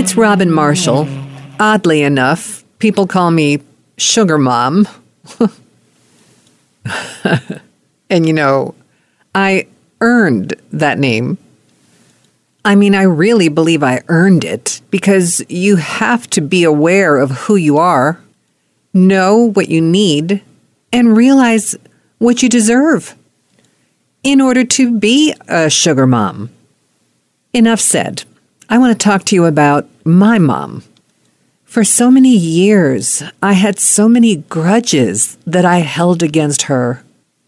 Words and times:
It's 0.00 0.16
Robin 0.16 0.50
Marshall. 0.50 1.06
Oddly 1.60 2.00
enough, 2.00 2.64
people 2.78 3.06
call 3.06 3.30
me 3.30 3.58
Sugar 3.98 4.38
Mom. 4.38 4.88
and 8.08 8.26
you 8.26 8.32
know, 8.32 8.74
I 9.34 9.66
earned 10.00 10.54
that 10.72 10.98
name. 10.98 11.36
I 12.64 12.76
mean, 12.76 12.94
I 12.94 13.02
really 13.02 13.50
believe 13.50 13.82
I 13.82 14.00
earned 14.08 14.42
it 14.42 14.80
because 14.90 15.44
you 15.50 15.76
have 15.76 16.30
to 16.30 16.40
be 16.40 16.64
aware 16.64 17.18
of 17.18 17.32
who 17.32 17.56
you 17.56 17.76
are, 17.76 18.18
know 18.94 19.50
what 19.50 19.68
you 19.68 19.82
need, 19.82 20.42
and 20.94 21.14
realize 21.14 21.76
what 22.16 22.42
you 22.42 22.48
deserve 22.48 23.14
in 24.24 24.40
order 24.40 24.64
to 24.64 24.98
be 24.98 25.34
a 25.46 25.68
sugar 25.68 26.06
mom. 26.06 26.48
Enough 27.52 27.80
said. 27.80 28.24
I 28.72 28.78
want 28.78 28.92
to 28.92 29.04
talk 29.04 29.24
to 29.24 29.34
you 29.34 29.46
about 29.46 29.88
my 30.04 30.38
mom. 30.38 30.84
For 31.64 31.82
so 31.82 32.08
many 32.08 32.36
years, 32.36 33.20
I 33.42 33.54
had 33.54 33.80
so 33.80 34.08
many 34.08 34.36
grudges 34.36 35.36
that 35.44 35.64
I 35.64 35.78
held 35.78 36.22
against 36.22 36.62
her 36.62 37.02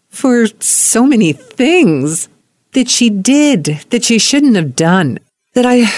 for 0.09 0.47
so 0.59 1.05
many 1.05 1.31
things 1.31 2.27
that 2.73 2.89
she 2.89 3.09
did 3.09 3.85
that 3.89 4.03
she 4.03 4.19
shouldn't 4.19 4.57
have 4.57 4.75
done. 4.75 5.17
That 5.53 5.65
I, 5.65 5.89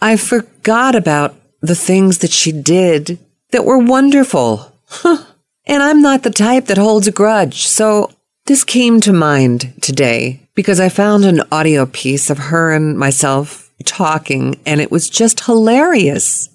I 0.00 0.16
forgot 0.16 0.94
about 0.94 1.34
the 1.60 1.74
things 1.74 2.18
that 2.18 2.32
she 2.32 2.50
did 2.50 3.18
that 3.50 3.66
were 3.66 3.78
wonderful. 3.78 4.72
and 5.04 5.82
I'm 5.82 6.00
not 6.00 6.22
the 6.22 6.30
type 6.30 6.64
that 6.66 6.78
holds 6.78 7.06
a 7.06 7.12
grudge. 7.12 7.66
So 7.66 8.10
this 8.46 8.64
came 8.64 9.02
to 9.02 9.12
mind 9.12 9.74
today 9.82 10.48
because 10.54 10.80
I 10.80 10.88
found 10.88 11.26
an 11.26 11.42
audio 11.52 11.84
piece 11.84 12.30
of 12.30 12.38
her 12.38 12.72
and 12.72 12.98
myself 12.98 13.69
talking 13.84 14.60
and 14.66 14.80
it 14.80 14.90
was 14.90 15.10
just 15.10 15.44
hilarious 15.44 16.48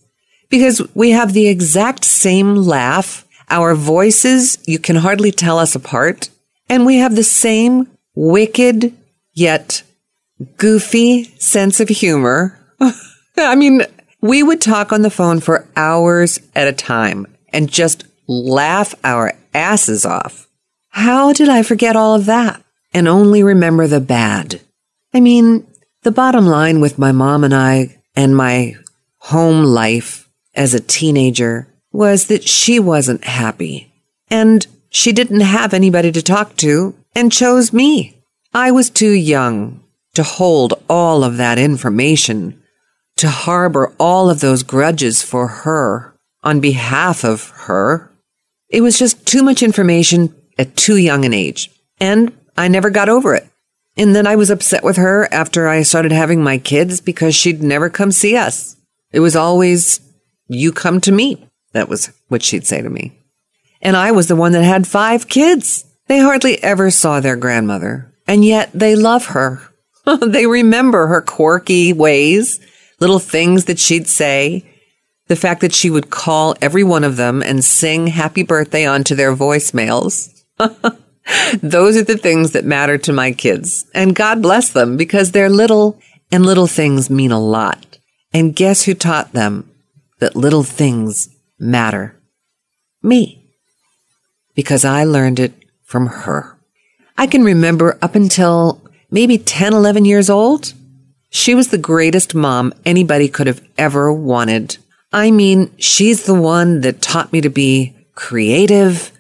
because 0.50 0.82
we 0.94 1.12
have 1.12 1.34
the 1.34 1.48
exact 1.48 2.06
same 2.06 2.56
laugh. 2.56 3.26
Our 3.50 3.76
voices, 3.76 4.58
you 4.66 4.80
can 4.80 4.96
hardly 4.96 5.32
tell 5.32 5.60
us 5.60 5.76
apart. 5.76 6.30
And 6.70 6.86
we 6.86 6.98
have 6.98 7.16
the 7.16 7.24
same 7.24 7.90
wicked 8.16 8.94
yet 9.34 9.84
goofy 10.58 11.26
sense 11.40 11.80
of 11.80 11.90
humor. 11.90 12.60
I 13.38 13.56
mean, 13.56 13.84
we 14.22 14.42
would 14.42 14.62
talk 14.62 14.92
on 14.92 15.02
the 15.02 15.10
phone 15.10 15.40
for 15.40 15.68
hours 15.76 16.40
at 16.56 16.68
a 16.68 16.74
time 16.74 17.28
and 17.50 17.72
just 17.72 18.06
laugh 18.28 18.96
our 19.04 19.34
asses 19.54 20.06
off. 20.06 20.48
How 20.90 21.34
did 21.34 21.50
I 21.50 21.62
forget 21.62 21.96
all 21.96 22.16
of 22.16 22.26
that 22.26 22.64
and 22.94 23.08
only 23.08 23.44
remember 23.44 23.88
the 23.88 24.00
bad? 24.00 24.62
I 25.14 25.20
mean, 25.20 25.68
the 26.06 26.12
bottom 26.12 26.46
line 26.46 26.80
with 26.82 27.00
my 27.00 27.12
mom 27.12 27.44
and 27.44 27.54
I 27.54 28.00
and 28.16 28.38
my 28.38 28.76
home 29.18 29.64
life 29.64 30.30
as 30.54 30.76
a 30.76 30.80
teenager 30.80 31.68
was 31.92 32.28
that 32.28 32.44
she 32.44 32.80
wasn't 32.80 33.24
happy 33.24 33.92
and 34.30 34.68
she 34.92 35.12
didn't 35.12 35.40
have 35.40 35.74
anybody 35.74 36.12
to 36.12 36.22
talk 36.22 36.56
to 36.58 36.94
and 37.16 37.32
chose 37.32 37.74
me. 37.74 38.22
I 38.54 38.70
was 38.70 38.92
too 38.92 39.14
young 39.14 39.84
to 40.14 40.22
hold 40.22 40.76
all 40.88 41.24
of 41.24 41.38
that 41.38 41.58
information, 41.58 42.62
to 43.18 43.28
harbor 43.28 43.92
all 44.00 44.30
of 44.30 44.42
those 44.42 44.62
grudges 44.62 45.24
for 45.24 45.48
her 45.48 46.16
on 46.44 46.60
behalf 46.60 47.26
of 47.26 47.50
her. 47.66 48.12
It 48.70 48.82
was 48.82 49.00
just 49.00 49.26
too 49.26 49.42
much 49.42 49.64
information 49.64 50.36
at 50.60 50.78
too 50.78 50.98
young 50.98 51.26
an 51.26 51.34
age. 51.34 51.72
And 52.00 52.32
I 52.56 52.68
never 52.68 52.92
got 52.92 53.10
over 53.10 53.34
it. 53.34 53.50
And 53.98 54.16
then 54.16 54.28
I 54.28 54.36
was 54.36 54.50
upset 54.50 54.84
with 54.84 54.98
her 54.98 55.32
after 55.34 55.68
I 55.68 55.84
started 55.84 56.12
having 56.12 56.44
my 56.44 56.58
kids 56.58 57.00
because 57.00 57.36
she'd 57.36 57.64
never 57.64 57.90
come 57.90 58.12
see 58.12 58.36
us. 58.36 58.76
It 59.12 59.22
was 59.22 59.36
always, 59.36 60.02
you 60.48 60.72
come 60.72 61.00
to 61.02 61.12
me. 61.12 61.48
That 61.72 61.88
was 61.88 62.12
what 62.28 62.44
she'd 62.44 62.68
say 62.68 62.82
to 62.82 62.90
me. 62.90 63.18
And 63.82 63.96
I 63.96 64.12
was 64.12 64.28
the 64.28 64.36
one 64.36 64.52
that 64.52 64.64
had 64.64 64.88
five 64.88 65.28
kids. 65.28 65.86
They 66.08 66.20
hardly 66.20 66.62
ever 66.64 66.92
saw 66.92 67.20
their 67.20 67.36
grandmother. 67.36 68.14
And 68.28 68.44
yet 68.44 68.72
they 68.74 68.96
love 68.96 69.28
her. 69.28 69.62
they 70.22 70.46
remember 70.46 71.08
her 71.08 71.22
quirky 71.22 71.94
ways, 71.94 72.60
little 73.00 73.20
things 73.20 73.66
that 73.66 73.80
she'd 73.80 74.08
say, 74.08 74.66
the 75.28 75.36
fact 75.36 75.62
that 75.62 75.74
she 75.74 75.90
would 75.90 76.10
call 76.10 76.56
every 76.62 76.84
one 76.84 77.04
of 77.04 77.18
them 77.18 77.42
and 77.42 77.64
sing 77.64 78.08
happy 78.08 78.44
birthday 78.44 78.86
onto 78.86 79.16
their 79.16 79.36
voicemails. 79.36 80.44
Those 81.62 81.98
are 81.98 82.04
the 82.04 82.18
things 82.18 82.52
that 82.52 82.66
matter 82.66 82.98
to 83.00 83.14
my 83.14 83.32
kids. 83.32 83.86
And 83.94 84.16
God 84.16 84.42
bless 84.42 84.70
them 84.70 84.98
because 84.98 85.32
they're 85.32 85.50
little 85.50 86.00
and 86.32 86.46
little 86.46 86.68
things 86.68 87.10
mean 87.10 87.32
a 87.32 87.40
lot. 87.40 87.98
And 88.34 88.56
guess 88.56 88.84
who 88.84 88.94
taught 88.94 89.32
them 89.32 89.70
that 90.20 90.36
little 90.36 90.64
things 90.64 91.30
matter? 91.60 92.16
Me. 93.02 93.42
Because 94.56 94.86
I 94.86 95.04
learned 95.04 95.40
it 95.40 95.54
from 95.84 96.08
her. 96.08 96.58
I 97.18 97.28
can 97.28 97.44
remember 97.44 97.98
up 98.02 98.16
until 98.16 98.82
maybe 99.10 99.38
10, 99.38 99.74
11 99.74 100.06
years 100.06 100.30
old, 100.30 100.74
she 101.30 101.56
was 101.56 101.70
the 101.70 101.78
greatest 101.78 102.36
mom 102.36 102.74
anybody 102.86 103.28
could 103.28 103.48
have 103.48 103.66
ever 103.78 104.12
wanted. 104.12 104.78
I 105.12 105.32
mean, 105.32 105.72
she's 105.78 106.26
the 106.26 106.34
one 106.34 106.82
that 106.82 107.02
taught 107.02 107.32
me 107.32 107.42
to 107.42 107.50
be 107.50 107.96
creative, 108.16 109.12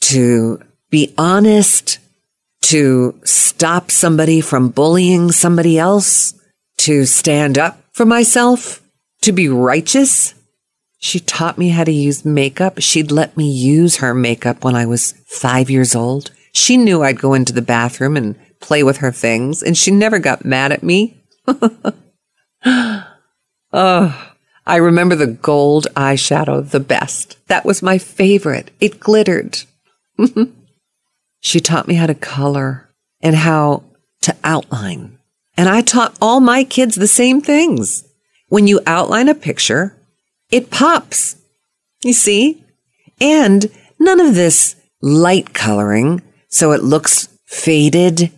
to 0.00 0.60
be 0.92 1.12
honest, 1.16 1.98
to 2.60 3.18
stop 3.24 3.90
somebody 3.90 4.40
from 4.40 4.68
bullying 4.68 5.32
somebody 5.32 5.78
else, 5.78 6.34
to 6.76 7.06
stand 7.06 7.58
up 7.58 7.82
for 7.92 8.04
myself, 8.04 8.80
to 9.22 9.32
be 9.32 9.48
righteous. 9.48 10.34
She 10.98 11.18
taught 11.18 11.58
me 11.58 11.70
how 11.70 11.82
to 11.84 11.90
use 11.90 12.24
makeup. 12.24 12.74
She'd 12.78 13.10
let 13.10 13.36
me 13.36 13.50
use 13.50 13.96
her 13.96 14.14
makeup 14.14 14.62
when 14.62 14.76
I 14.76 14.86
was 14.86 15.12
five 15.26 15.70
years 15.70 15.96
old. 15.96 16.30
She 16.52 16.76
knew 16.76 17.02
I'd 17.02 17.18
go 17.18 17.34
into 17.34 17.54
the 17.54 17.62
bathroom 17.62 18.16
and 18.16 18.36
play 18.60 18.82
with 18.82 18.98
her 18.98 19.10
things, 19.10 19.62
and 19.62 19.76
she 19.76 19.90
never 19.90 20.18
got 20.18 20.44
mad 20.44 20.72
at 20.72 20.82
me. 20.82 21.16
oh, 23.72 24.32
I 24.66 24.76
remember 24.76 25.16
the 25.16 25.26
gold 25.26 25.86
eyeshadow 25.96 26.70
the 26.70 26.80
best. 26.80 27.38
That 27.48 27.64
was 27.64 27.82
my 27.82 27.96
favorite. 27.96 28.70
It 28.78 29.00
glittered. 29.00 29.62
she 31.42 31.58
taught 31.58 31.88
me 31.88 31.94
how 31.94 32.06
to 32.06 32.14
color 32.14 32.88
and 33.20 33.34
how 33.34 33.82
to 34.22 34.34
outline. 34.44 35.18
And 35.56 35.68
I 35.68 35.82
taught 35.82 36.16
all 36.22 36.40
my 36.40 36.64
kids 36.64 36.94
the 36.94 37.08
same 37.08 37.40
things. 37.40 38.04
When 38.48 38.66
you 38.66 38.80
outline 38.86 39.28
a 39.28 39.34
picture, 39.34 39.94
it 40.50 40.70
pops. 40.70 41.36
You 42.04 42.12
see? 42.12 42.64
And 43.20 43.70
none 43.98 44.20
of 44.20 44.34
this 44.34 44.76
light 45.02 45.52
coloring 45.52 46.22
so 46.48 46.70
it 46.72 46.84
looks 46.84 47.28
faded. 47.44 48.30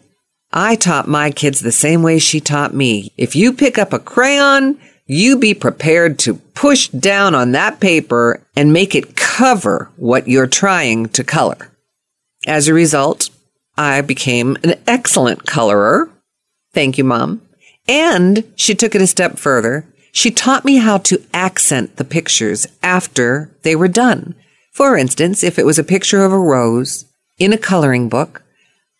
I 0.51 0.75
taught 0.75 1.07
my 1.07 1.31
kids 1.31 1.61
the 1.61 1.73
same 1.73 2.03
way 2.03 2.19
she 2.19 2.41
taught 2.41 2.73
me. 2.73 3.13
If 3.19 3.37
you 3.37 3.53
pick 3.53 3.77
up 3.77 3.93
a 3.93 3.99
crayon, 3.99 4.81
you 5.05 5.37
be 5.37 5.53
prepared 5.53 6.19
to 6.21 6.37
push 6.55 6.89
down 6.89 7.35
on 7.35 7.53
that 7.53 7.81
paper 7.81 8.41
and 8.57 8.73
make 8.73 8.95
it 8.95 9.15
cover 9.15 9.91
what 9.97 10.27
you're 10.27 10.47
trying 10.47 11.11
to 11.11 11.23
color. 11.23 11.74
As 12.47 12.69
a 12.69 12.75
result, 12.75 13.31
I 13.77 14.01
became 14.01 14.57
an 14.63 14.75
excellent 14.87 15.47
colorer. 15.47 16.11
Thank 16.73 16.99
you, 16.99 17.05
mom. 17.05 17.43
And 17.89 18.45
she 18.57 18.75
took 18.75 18.95
it 18.95 19.03
a 19.03 19.07
step 19.07 19.39
further. 19.39 19.87
She 20.13 20.31
taught 20.31 20.65
me 20.65 20.77
how 20.77 20.99
to 20.99 21.23
accent 21.33 21.97
the 21.97 22.05
pictures 22.05 22.67
after 22.83 23.51
they 23.63 23.75
were 23.75 23.89
done. 23.89 24.35
For 24.73 24.97
instance, 24.97 25.43
if 25.43 25.59
it 25.59 25.67
was 25.67 25.79
a 25.79 25.85
picture 25.85 26.25
of 26.25 26.33
a 26.33 26.39
rose, 26.39 27.07
in 27.39 27.53
a 27.53 27.59
coloring 27.59 28.09
book. 28.09 28.43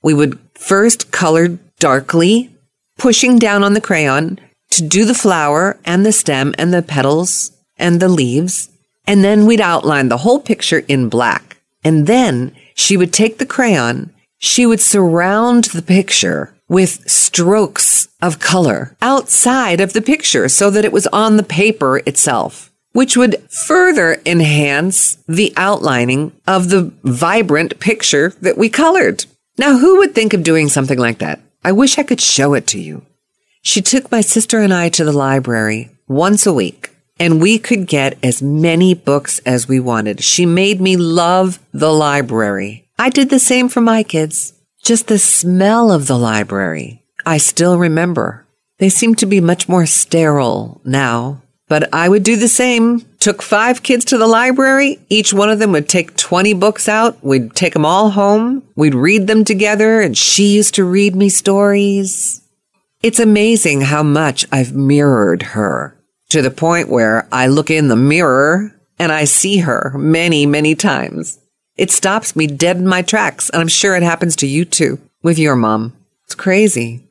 We 0.03 0.15
would 0.15 0.39
first 0.55 1.11
color 1.11 1.59
darkly, 1.79 2.51
pushing 2.99 3.39
down 3.39 3.63
on 3.63 3.75
the 3.75 3.81
crayon 3.81 4.39
to 4.71 4.83
do 4.83 5.05
the 5.05 5.15
flower 5.15 5.79
and 5.85 6.05
the 6.05 6.13
stem 6.13 6.55
and 6.59 6.73
the 6.73 6.83
petals 6.83 7.53
and 7.77 8.01
the 8.01 8.09
leaves. 8.09 8.71
And 9.07 9.23
then 9.23 9.47
we'd 9.47 9.61
outline 9.61 10.09
the 10.09 10.19
whole 10.19 10.41
picture 10.41 10.85
in 10.89 11.09
black. 11.09 11.54
And 11.85 12.07
then 12.07 12.55
she 12.75 12.97
would 12.97 13.13
take 13.13 13.39
the 13.39 13.47
crayon, 13.47 14.13
she 14.39 14.67
would 14.67 14.81
surround 14.81 15.65
the 15.65 15.83
picture 15.83 16.55
with 16.69 17.09
strokes 17.09 18.09
of 18.23 18.41
color 18.41 18.97
outside 19.03 19.81
of 19.81 19.93
the 19.93 20.03
picture 20.03 20.49
so 20.49 20.71
that 20.71 20.85
it 20.85 20.93
was 20.93 21.07
on 21.09 21.37
the 21.37 21.43
paper 21.43 21.99
itself 21.99 22.73
which 22.95 23.17
would 23.17 23.37
further 23.51 24.23
enhance 24.25 25.19
the 25.27 25.53
outlining 25.57 26.31
of 26.47 26.71
the 26.71 26.93
vibrant 27.03 27.79
picture 27.81 28.33
that 28.41 28.57
we 28.57 28.69
colored. 28.69 29.25
Now, 29.59 29.79
who 29.79 29.99
would 29.99 30.15
think 30.15 30.33
of 30.33 30.45
doing 30.45 30.69
something 30.69 30.99
like 30.99 31.19
that? 31.19 31.41
I 31.65 31.73
wish 31.73 31.99
I 31.99 32.05
could 32.05 32.21
show 32.21 32.55
it 32.55 32.69
to 32.69 32.79
you. 32.79 33.05
She 33.63 33.83
took 33.83 34.13
my 34.13 34.21
sister 34.21 34.61
and 34.61 34.73
I 34.73 34.91
to 34.91 35.05
the 35.05 35.13
library 35.13 35.91
once 36.07 36.47
a 36.47 36.53
week 36.53 36.94
and 37.19 37.41
we 37.41 37.59
could 37.59 37.87
get 37.87 38.19
as 38.23 38.43
many 38.43 38.95
books 38.95 39.39
as 39.41 39.69
we 39.69 39.81
wanted. 39.81 40.23
She 40.23 40.47
made 40.47 40.81
me 40.81 40.97
love 40.97 41.59
the 41.73 41.93
library. 41.93 42.89
I 42.99 43.11
did 43.11 43.31
the 43.31 43.39
same 43.39 43.69
for 43.69 43.81
my 43.81 44.03
kids. 44.03 44.53
Just 44.83 45.07
the 45.07 45.19
smell 45.19 45.91
of 45.91 46.07
the 46.07 46.19
library. 46.19 47.03
I 47.25 47.39
still 47.39 47.79
remember. 47.79 48.47
They 48.79 48.89
seem 48.89 49.15
to 49.17 49.27
be 49.27 49.41
much 49.41 49.69
more 49.69 49.87
sterile 49.87 50.81
now 50.85 51.43
But 51.67 51.93
I 51.95 52.09
would 52.09 52.23
do 52.23 52.37
the 52.37 52.49
same. 52.49 53.01
Took 53.21 53.41
five 53.41 53.83
kids 53.83 54.05
to 54.07 54.19
the 54.19 54.27
library. 54.27 54.99
Each 55.09 55.33
one 55.33 55.49
of 55.49 55.59
them 55.59 55.73
would 55.73 55.89
take 55.89 56.17
20 56.17 56.53
books 56.55 56.89
out. 56.89 57.17
We'd 57.25 57.55
take 57.55 57.73
them 57.73 57.87
all 57.87 58.11
home. 58.11 58.63
We'd 58.77 58.95
read 58.95 59.27
them 59.27 59.45
together 59.45 60.03
and 60.03 60.17
she 60.17 60.55
used 60.55 60.75
to 60.75 60.85
read 60.85 61.17
me 61.17 61.31
stories. 61.31 62.43
It's 63.03 63.19
amazing 63.19 63.81
how 63.83 64.03
much 64.03 64.47
I've 64.53 64.75
mirrored 64.75 65.43
her 65.55 65.94
to 66.31 66.43
the 66.43 66.51
point 66.51 66.89
where 66.89 67.29
I 67.31 67.47
look 67.47 67.71
in 67.71 67.89
the 67.89 67.97
mirror 67.97 68.75
and 68.99 69.13
I 69.13 69.25
see 69.25 69.59
her 69.59 69.93
many, 69.97 70.47
many 70.47 70.75
times. 70.75 71.39
It 71.77 71.91
stops 71.91 72.37
me 72.37 72.47
dead 72.47 72.77
in 72.77 72.87
my 72.87 73.03
tracks. 73.03 73.51
And 73.51 73.61
I'm 73.61 73.69
sure 73.69 73.97
it 73.97 74.03
happens 74.03 74.37
to 74.37 74.47
you 74.47 74.65
too 74.65 75.01
with 75.23 75.39
your 75.39 75.57
mom. 75.57 75.93
It's 76.25 76.35
crazy. 76.35 77.07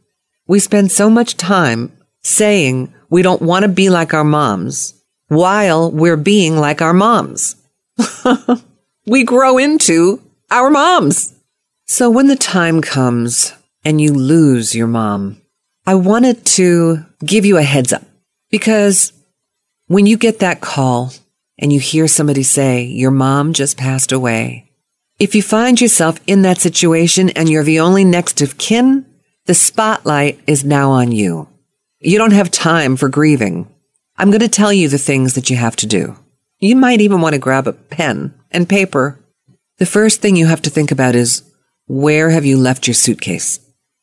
We 0.47 0.59
spend 0.59 0.91
so 0.91 1.09
much 1.09 1.37
time 1.37 1.91
saying 2.21 2.93
we 3.09 3.21
don't 3.21 3.41
want 3.41 3.63
to 3.63 3.69
be 3.69 3.89
like 3.89 4.13
our 4.13 4.23
moms 4.23 5.01
while 5.27 5.91
we're 5.91 6.17
being 6.17 6.57
like 6.57 6.81
our 6.81 6.93
moms. 6.93 7.55
we 9.05 9.23
grow 9.23 9.57
into 9.57 10.21
our 10.49 10.69
moms. 10.69 11.33
So 11.85 12.09
when 12.09 12.27
the 12.27 12.35
time 12.35 12.81
comes 12.81 13.53
and 13.83 13.99
you 13.99 14.13
lose 14.13 14.73
your 14.73 14.87
mom, 14.87 15.41
I 15.85 15.95
wanted 15.95 16.45
to 16.45 17.05
give 17.25 17.45
you 17.45 17.57
a 17.57 17.63
heads 17.63 17.91
up 17.91 18.03
because 18.53 19.13
when 19.87 20.05
you 20.05 20.15
get 20.15 20.37
that 20.37 20.61
call 20.61 21.11
and 21.57 21.73
you 21.73 21.79
hear 21.79 22.07
somebody 22.07 22.43
say, 22.43 22.83
your 22.83 23.09
mom 23.09 23.51
just 23.51 23.79
passed 23.79 24.11
away, 24.11 24.69
if 25.17 25.33
you 25.33 25.41
find 25.41 25.81
yourself 25.81 26.19
in 26.27 26.43
that 26.43 26.59
situation 26.59 27.31
and 27.31 27.49
you're 27.49 27.63
the 27.63 27.79
only 27.79 28.03
next 28.03 28.41
of 28.41 28.59
kin, 28.59 29.07
the 29.47 29.55
spotlight 29.55 30.39
is 30.45 30.63
now 30.63 30.91
on 30.91 31.11
you. 31.11 31.49
You 31.99 32.19
don't 32.19 32.33
have 32.33 32.51
time 32.51 32.95
for 32.95 33.09
grieving. 33.09 33.67
I'm 34.17 34.29
going 34.29 34.41
to 34.41 34.47
tell 34.47 34.71
you 34.71 34.87
the 34.87 34.99
things 34.99 35.33
that 35.33 35.49
you 35.49 35.55
have 35.55 35.75
to 35.77 35.87
do. 35.87 36.15
You 36.59 36.75
might 36.75 37.01
even 37.01 37.21
want 37.21 37.33
to 37.33 37.39
grab 37.39 37.65
a 37.65 37.73
pen 37.73 38.35
and 38.51 38.69
paper. 38.69 39.17
The 39.79 39.87
first 39.87 40.21
thing 40.21 40.35
you 40.35 40.45
have 40.45 40.61
to 40.61 40.69
think 40.69 40.91
about 40.91 41.15
is 41.15 41.41
where 41.87 42.29
have 42.29 42.45
you 42.45 42.59
left 42.59 42.85
your 42.85 42.93
suitcase? 42.93 43.59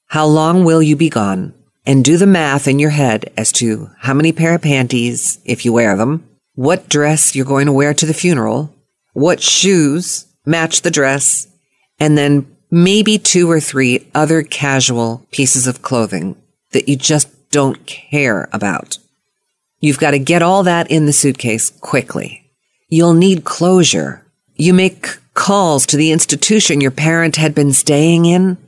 How 0.06 0.26
long 0.26 0.64
will 0.64 0.82
you 0.82 0.96
be 0.96 1.08
gone? 1.08 1.54
And 1.86 2.04
do 2.04 2.16
the 2.16 2.26
math 2.26 2.68
in 2.68 2.78
your 2.78 2.90
head 2.90 3.32
as 3.36 3.52
to 3.52 3.90
how 3.98 4.14
many 4.14 4.32
pair 4.32 4.54
of 4.54 4.62
panties, 4.62 5.38
if 5.44 5.64
you 5.64 5.72
wear 5.72 5.96
them, 5.96 6.26
what 6.54 6.88
dress 6.88 7.34
you're 7.34 7.44
going 7.44 7.66
to 7.66 7.72
wear 7.72 7.94
to 7.94 8.06
the 8.06 8.14
funeral, 8.14 8.74
what 9.12 9.42
shoes 9.42 10.26
match 10.44 10.82
the 10.82 10.90
dress, 10.90 11.46
and 11.98 12.16
then 12.16 12.46
maybe 12.70 13.18
two 13.18 13.50
or 13.50 13.60
three 13.60 14.06
other 14.14 14.42
casual 14.42 15.26
pieces 15.30 15.66
of 15.66 15.82
clothing 15.82 16.36
that 16.72 16.88
you 16.88 16.96
just 16.96 17.28
don't 17.50 17.86
care 17.86 18.48
about. 18.52 18.98
You've 19.80 19.98
got 19.98 20.12
to 20.12 20.18
get 20.18 20.42
all 20.42 20.62
that 20.64 20.90
in 20.90 21.06
the 21.06 21.12
suitcase 21.12 21.70
quickly. 21.70 22.50
You'll 22.88 23.14
need 23.14 23.44
closure. 23.44 24.24
You 24.54 24.74
make 24.74 25.18
calls 25.34 25.86
to 25.86 25.96
the 25.96 26.12
institution 26.12 26.80
your 26.80 26.90
parent 26.90 27.36
had 27.36 27.54
been 27.54 27.72
staying 27.72 28.26
in 28.26 28.58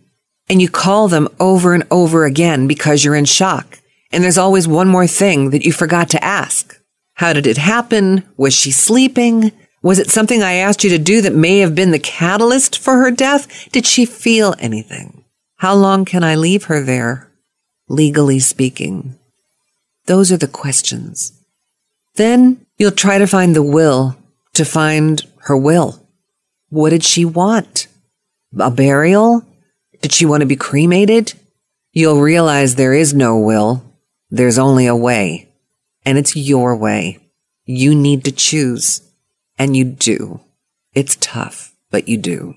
and 0.48 0.60
you 0.60 0.68
call 0.68 1.08
them 1.08 1.28
over 1.40 1.74
and 1.74 1.84
over 1.90 2.24
again 2.24 2.66
because 2.66 3.04
you're 3.04 3.14
in 3.14 3.24
shock. 3.24 3.80
And 4.10 4.22
there's 4.22 4.38
always 4.38 4.68
one 4.68 4.88
more 4.88 5.06
thing 5.06 5.50
that 5.50 5.64
you 5.64 5.72
forgot 5.72 6.10
to 6.10 6.24
ask. 6.24 6.78
How 7.14 7.32
did 7.32 7.46
it 7.46 7.58
happen? 7.58 8.24
Was 8.36 8.54
she 8.54 8.70
sleeping? 8.70 9.52
Was 9.82 9.98
it 9.98 10.10
something 10.10 10.42
I 10.42 10.54
asked 10.54 10.84
you 10.84 10.90
to 10.90 10.98
do 10.98 11.20
that 11.22 11.34
may 11.34 11.58
have 11.58 11.74
been 11.74 11.90
the 11.90 11.98
catalyst 11.98 12.78
for 12.78 12.98
her 12.98 13.10
death? 13.10 13.70
Did 13.72 13.86
she 13.86 14.04
feel 14.04 14.54
anything? 14.58 15.24
How 15.56 15.74
long 15.74 16.04
can 16.04 16.24
I 16.24 16.34
leave 16.34 16.64
her 16.64 16.82
there? 16.82 17.30
Legally 17.88 18.38
speaking. 18.38 19.18
Those 20.06 20.32
are 20.32 20.36
the 20.36 20.48
questions. 20.48 21.32
Then 22.14 22.66
you'll 22.78 22.90
try 22.90 23.18
to 23.18 23.26
find 23.26 23.56
the 23.56 23.62
will 23.62 24.16
to 24.54 24.64
find 24.64 25.22
her 25.42 25.56
will. 25.56 26.06
What 26.68 26.90
did 26.90 27.04
she 27.04 27.24
want? 27.24 27.86
A 28.58 28.70
burial? 28.70 29.44
Did 30.02 30.12
she 30.12 30.26
want 30.26 30.42
to 30.42 30.46
be 30.46 30.56
cremated? 30.56 31.32
You'll 31.92 32.20
realize 32.20 32.74
there 32.74 32.92
is 32.92 33.14
no 33.14 33.38
will. 33.38 33.82
There's 34.30 34.58
only 34.58 34.86
a 34.86 34.96
way. 34.96 35.48
And 36.04 36.18
it's 36.18 36.36
your 36.36 36.76
way. 36.76 37.18
You 37.64 37.94
need 37.94 38.24
to 38.24 38.32
choose. 38.32 39.00
And 39.58 39.76
you 39.76 39.84
do. 39.84 40.40
It's 40.92 41.16
tough, 41.20 41.74
but 41.90 42.08
you 42.08 42.18
do. 42.18 42.56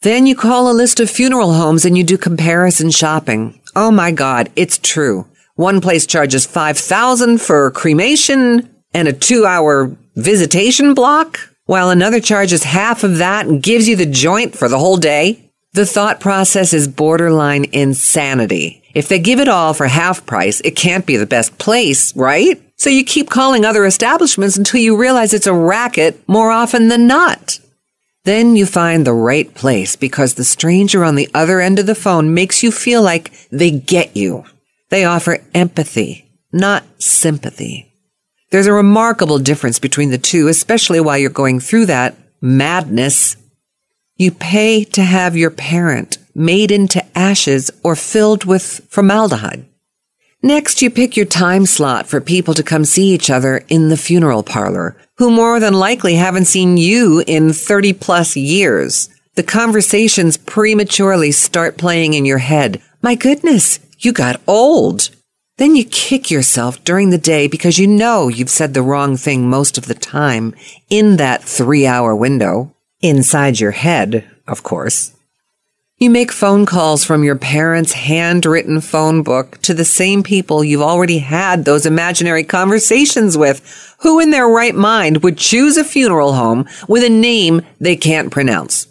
Then 0.00 0.26
you 0.26 0.34
call 0.34 0.70
a 0.70 0.72
list 0.72 0.98
of 0.98 1.10
funeral 1.10 1.52
homes 1.52 1.84
and 1.84 1.96
you 1.96 2.02
do 2.02 2.16
comparison 2.18 2.90
shopping. 2.90 3.60
Oh 3.76 3.90
my 3.90 4.10
God, 4.10 4.50
it's 4.56 4.78
true. 4.78 5.26
One 5.54 5.80
place 5.80 6.06
charges 6.06 6.46
5000 6.46 7.40
for 7.40 7.70
cremation 7.70 8.74
and 8.94 9.08
a 9.08 9.12
two 9.12 9.44
hour 9.44 9.96
visitation 10.16 10.94
block, 10.94 11.38
while 11.66 11.90
another 11.90 12.20
charges 12.20 12.64
half 12.64 13.04
of 13.04 13.18
that 13.18 13.46
and 13.46 13.62
gives 13.62 13.86
you 13.86 13.96
the 13.96 14.06
joint 14.06 14.56
for 14.56 14.68
the 14.68 14.78
whole 14.78 14.96
day. 14.96 15.41
The 15.74 15.86
thought 15.86 16.20
process 16.20 16.74
is 16.74 16.86
borderline 16.86 17.64
insanity. 17.72 18.82
If 18.94 19.08
they 19.08 19.18
give 19.18 19.40
it 19.40 19.48
all 19.48 19.72
for 19.72 19.86
half 19.86 20.26
price, 20.26 20.60
it 20.60 20.76
can't 20.76 21.06
be 21.06 21.16
the 21.16 21.24
best 21.24 21.56
place, 21.56 22.14
right? 22.14 22.60
So 22.76 22.90
you 22.90 23.06
keep 23.06 23.30
calling 23.30 23.64
other 23.64 23.86
establishments 23.86 24.58
until 24.58 24.80
you 24.80 24.98
realize 24.98 25.32
it's 25.32 25.46
a 25.46 25.54
racket 25.54 26.22
more 26.28 26.50
often 26.50 26.88
than 26.88 27.06
not. 27.06 27.58
Then 28.24 28.54
you 28.54 28.66
find 28.66 29.06
the 29.06 29.14
right 29.14 29.52
place 29.54 29.96
because 29.96 30.34
the 30.34 30.44
stranger 30.44 31.04
on 31.04 31.14
the 31.14 31.30
other 31.32 31.58
end 31.58 31.78
of 31.78 31.86
the 31.86 31.94
phone 31.94 32.34
makes 32.34 32.62
you 32.62 32.70
feel 32.70 33.02
like 33.02 33.32
they 33.48 33.70
get 33.70 34.14
you. 34.14 34.44
They 34.90 35.06
offer 35.06 35.38
empathy, 35.54 36.30
not 36.52 36.84
sympathy. 36.98 37.90
There's 38.50 38.66
a 38.66 38.74
remarkable 38.74 39.38
difference 39.38 39.78
between 39.78 40.10
the 40.10 40.18
two, 40.18 40.48
especially 40.48 41.00
while 41.00 41.16
you're 41.16 41.30
going 41.30 41.60
through 41.60 41.86
that 41.86 42.14
madness 42.42 43.36
you 44.16 44.30
pay 44.30 44.84
to 44.84 45.02
have 45.02 45.36
your 45.36 45.50
parent 45.50 46.18
made 46.34 46.70
into 46.70 47.04
ashes 47.16 47.70
or 47.82 47.96
filled 47.96 48.44
with 48.44 48.86
formaldehyde. 48.88 49.64
Next, 50.42 50.82
you 50.82 50.90
pick 50.90 51.16
your 51.16 51.26
time 51.26 51.66
slot 51.66 52.08
for 52.08 52.20
people 52.20 52.54
to 52.54 52.64
come 52.64 52.84
see 52.84 53.14
each 53.14 53.30
other 53.30 53.64
in 53.68 53.88
the 53.88 53.96
funeral 53.96 54.42
parlor, 54.42 54.96
who 55.18 55.30
more 55.30 55.60
than 55.60 55.74
likely 55.74 56.14
haven't 56.14 56.46
seen 56.46 56.76
you 56.76 57.22
in 57.26 57.52
30 57.52 57.92
plus 57.92 58.36
years. 58.36 59.08
The 59.36 59.44
conversations 59.44 60.36
prematurely 60.36 61.30
start 61.30 61.78
playing 61.78 62.14
in 62.14 62.24
your 62.24 62.38
head. 62.38 62.82
My 63.02 63.14
goodness, 63.14 63.78
you 63.98 64.12
got 64.12 64.40
old. 64.48 65.10
Then 65.58 65.76
you 65.76 65.84
kick 65.84 66.30
yourself 66.30 66.82
during 66.82 67.10
the 67.10 67.18
day 67.18 67.46
because 67.46 67.78
you 67.78 67.86
know 67.86 68.26
you've 68.26 68.50
said 68.50 68.74
the 68.74 68.82
wrong 68.82 69.16
thing 69.16 69.48
most 69.48 69.78
of 69.78 69.86
the 69.86 69.94
time 69.94 70.54
in 70.90 71.18
that 71.18 71.44
three 71.44 71.86
hour 71.86 72.16
window 72.16 72.74
inside 73.02 73.60
your 73.60 73.72
head, 73.72 74.30
of 74.46 74.62
course. 74.62 75.12
You 75.98 76.10
make 76.10 76.32
phone 76.32 76.66
calls 76.66 77.04
from 77.04 77.22
your 77.22 77.36
parents' 77.36 77.92
handwritten 77.92 78.80
phone 78.80 79.22
book 79.22 79.62
to 79.62 79.72
the 79.72 79.84
same 79.84 80.24
people 80.24 80.64
you've 80.64 80.82
already 80.82 81.18
had 81.18 81.64
those 81.64 81.86
imaginary 81.86 82.42
conversations 82.42 83.38
with. 83.38 83.94
Who 84.00 84.18
in 84.18 84.30
their 84.30 84.48
right 84.48 84.74
mind 84.74 85.22
would 85.22 85.38
choose 85.38 85.76
a 85.76 85.84
funeral 85.84 86.32
home 86.32 86.68
with 86.88 87.04
a 87.04 87.08
name 87.08 87.62
they 87.78 87.94
can't 87.94 88.32
pronounce? 88.32 88.88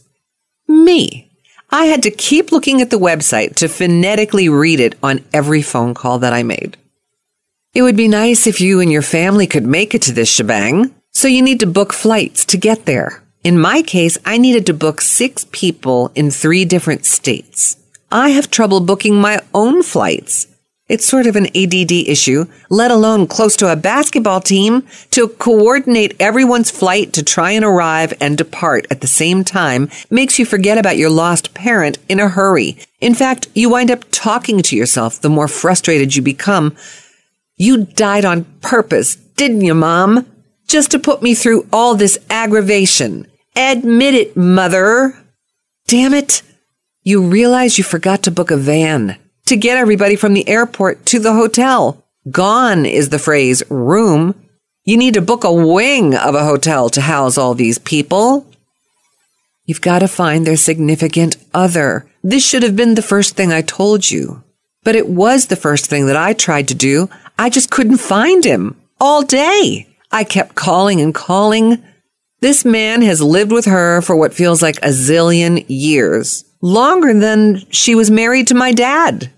Me. 0.69 1.29
I 1.69 1.85
had 1.85 2.03
to 2.03 2.11
keep 2.11 2.53
looking 2.53 2.81
at 2.81 2.91
the 2.91 2.99
website 2.99 3.55
to 3.55 3.67
phonetically 3.67 4.47
read 4.47 4.79
it 4.79 4.95
on 5.03 5.25
every 5.33 5.61
phone 5.61 5.93
call 5.93 6.19
that 6.19 6.31
I 6.31 6.43
made. 6.43 6.77
It 7.73 7.81
would 7.81 7.97
be 7.97 8.07
nice 8.07 8.47
if 8.47 8.61
you 8.61 8.79
and 8.79 8.91
your 8.91 9.01
family 9.01 9.47
could 9.47 9.65
make 9.65 9.93
it 9.95 10.01
to 10.03 10.13
this 10.13 10.31
shebang, 10.31 10.93
so 11.11 11.27
you 11.27 11.41
need 11.41 11.59
to 11.61 11.67
book 11.67 11.91
flights 11.91 12.45
to 12.45 12.57
get 12.57 12.85
there. 12.85 13.21
In 13.43 13.59
my 13.59 13.81
case, 13.81 14.19
I 14.23 14.37
needed 14.37 14.67
to 14.67 14.73
book 14.73 15.01
six 15.01 15.47
people 15.51 16.11
in 16.13 16.29
three 16.29 16.63
different 16.63 17.05
states. 17.05 17.75
I 18.11 18.29
have 18.29 18.51
trouble 18.51 18.81
booking 18.81 19.19
my 19.19 19.39
own 19.51 19.81
flights. 19.81 20.45
It's 20.87 21.05
sort 21.07 21.25
of 21.25 21.35
an 21.35 21.47
ADD 21.55 21.91
issue, 21.91 22.45
let 22.69 22.91
alone 22.91 23.25
close 23.25 23.55
to 23.55 23.71
a 23.71 23.75
basketball 23.75 24.41
team 24.41 24.85
to 25.11 25.27
coordinate 25.27 26.15
everyone's 26.19 26.69
flight 26.69 27.13
to 27.13 27.23
try 27.23 27.51
and 27.51 27.65
arrive 27.65 28.13
and 28.21 28.37
depart 28.37 28.85
at 28.91 29.01
the 29.01 29.07
same 29.07 29.43
time 29.43 29.89
makes 30.11 30.37
you 30.37 30.45
forget 30.45 30.77
about 30.77 30.97
your 30.97 31.09
lost 31.09 31.55
parent 31.55 31.97
in 32.09 32.19
a 32.19 32.29
hurry. 32.29 32.77
In 32.99 33.15
fact, 33.15 33.47
you 33.55 33.71
wind 33.71 33.89
up 33.89 34.03
talking 34.11 34.61
to 34.61 34.75
yourself 34.75 35.19
the 35.19 35.29
more 35.29 35.47
frustrated 35.47 36.15
you 36.15 36.21
become. 36.21 36.75
You 37.55 37.85
died 37.85 38.25
on 38.25 38.43
purpose, 38.61 39.15
didn't 39.15 39.61
you, 39.61 39.73
mom? 39.73 40.27
Just 40.67 40.91
to 40.91 40.99
put 40.99 41.23
me 41.23 41.33
through 41.33 41.67
all 41.73 41.95
this 41.95 42.19
aggravation. 42.29 43.30
Admit 43.55 44.13
it, 44.13 44.37
mother. 44.37 45.17
Damn 45.87 46.13
it. 46.13 46.41
You 47.03 47.23
realize 47.27 47.77
you 47.77 47.83
forgot 47.83 48.23
to 48.23 48.31
book 48.31 48.51
a 48.51 48.57
van 48.57 49.17
to 49.47 49.57
get 49.57 49.77
everybody 49.77 50.15
from 50.15 50.33
the 50.33 50.47
airport 50.47 51.05
to 51.07 51.19
the 51.19 51.33
hotel. 51.33 52.03
Gone 52.29 52.85
is 52.85 53.09
the 53.09 53.19
phrase 53.19 53.63
room. 53.69 54.35
You 54.85 54.97
need 54.97 55.15
to 55.15 55.21
book 55.21 55.43
a 55.43 55.51
wing 55.51 56.15
of 56.15 56.35
a 56.35 56.45
hotel 56.45 56.89
to 56.89 57.01
house 57.01 57.37
all 57.37 57.53
these 57.53 57.77
people. 57.79 58.45
You've 59.65 59.81
got 59.81 59.99
to 59.99 60.07
find 60.07 60.45
their 60.45 60.57
significant 60.57 61.37
other. 61.53 62.05
This 62.23 62.47
should 62.47 62.63
have 62.63 62.75
been 62.75 62.95
the 62.95 63.01
first 63.01 63.35
thing 63.35 63.51
I 63.51 63.61
told 63.61 64.09
you. 64.09 64.43
But 64.83 64.95
it 64.95 65.07
was 65.07 65.47
the 65.47 65.55
first 65.55 65.87
thing 65.87 66.07
that 66.07 66.15
I 66.15 66.33
tried 66.33 66.67
to 66.69 66.75
do. 66.75 67.09
I 67.37 67.49
just 67.49 67.69
couldn't 67.69 67.97
find 67.97 68.43
him. 68.43 68.77
all 68.99 69.23
day. 69.23 69.87
I 70.11 70.23
kept 70.23 70.53
calling 70.55 71.01
and 71.01 71.13
calling. 71.13 71.83
This 72.41 72.65
man 72.65 73.03
has 73.03 73.21
lived 73.21 73.51
with 73.51 73.65
her 73.65 74.01
for 74.01 74.15
what 74.15 74.33
feels 74.33 74.63
like 74.63 74.77
a 74.77 74.89
zillion 74.89 75.63
years, 75.67 76.43
longer 76.59 77.13
than 77.13 77.63
she 77.69 77.93
was 77.93 78.09
married 78.09 78.47
to 78.47 78.55
my 78.55 78.71
dad. 78.71 79.31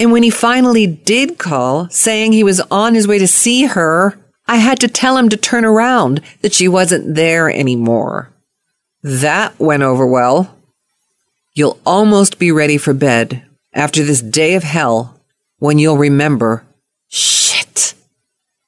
And 0.00 0.10
when 0.10 0.24
he 0.24 0.30
finally 0.30 0.86
did 0.86 1.38
call, 1.38 1.88
saying 1.90 2.32
he 2.32 2.42
was 2.42 2.60
on 2.70 2.94
his 2.94 3.06
way 3.06 3.18
to 3.18 3.28
see 3.28 3.66
her, 3.66 4.18
I 4.48 4.56
had 4.56 4.80
to 4.80 4.88
tell 4.88 5.16
him 5.16 5.28
to 5.28 5.36
turn 5.36 5.64
around, 5.64 6.22
that 6.40 6.52
she 6.52 6.66
wasn't 6.66 7.14
there 7.14 7.48
anymore. 7.48 8.32
That 9.02 9.58
went 9.60 9.84
over 9.84 10.04
well. 10.04 10.56
You'll 11.54 11.78
almost 11.86 12.40
be 12.40 12.50
ready 12.50 12.78
for 12.78 12.92
bed 12.92 13.44
after 13.72 14.02
this 14.02 14.20
day 14.20 14.54
of 14.54 14.64
hell 14.64 15.20
when 15.58 15.78
you'll 15.78 15.98
remember, 15.98 16.64
shit, 17.06 17.94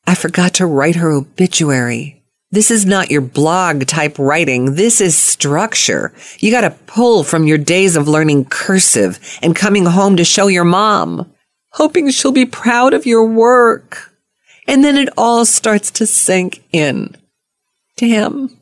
I 0.07 0.15
forgot 0.15 0.55
to 0.55 0.67
write 0.67 0.97
her 0.97 1.11
obituary. 1.11 2.22
This 2.53 2.71
is 2.71 2.85
not 2.85 3.11
your 3.11 3.23
blog 3.23 3.87
type 3.87 4.19
writing. 4.19 4.75
This 4.75 5.01
is 5.01 5.17
structure. 5.17 6.13
You 6.39 6.51
got 6.51 6.61
to 6.61 6.71
pull 6.87 7.25
from 7.25 7.47
your 7.47 7.57
days 7.57 7.97
of 7.97 8.09
learning 8.09 8.45
cursive 8.45 9.19
and 9.41 9.57
coming 9.57 9.87
home 9.87 10.19
to 10.19 10.25
show 10.25 10.49
your 10.49 10.65
mom, 10.65 11.33
hoping 11.71 12.11
she'll 12.11 12.31
be 12.31 12.45
proud 12.45 12.93
of 12.93 13.07
your 13.07 13.27
work. 13.27 14.13
And 14.69 14.85
then 14.85 14.99
it 14.99 15.09
all 15.17 15.47
starts 15.47 15.91
to 15.93 16.07
sink 16.07 16.63
in. 16.73 17.17
Damn. 17.97 18.55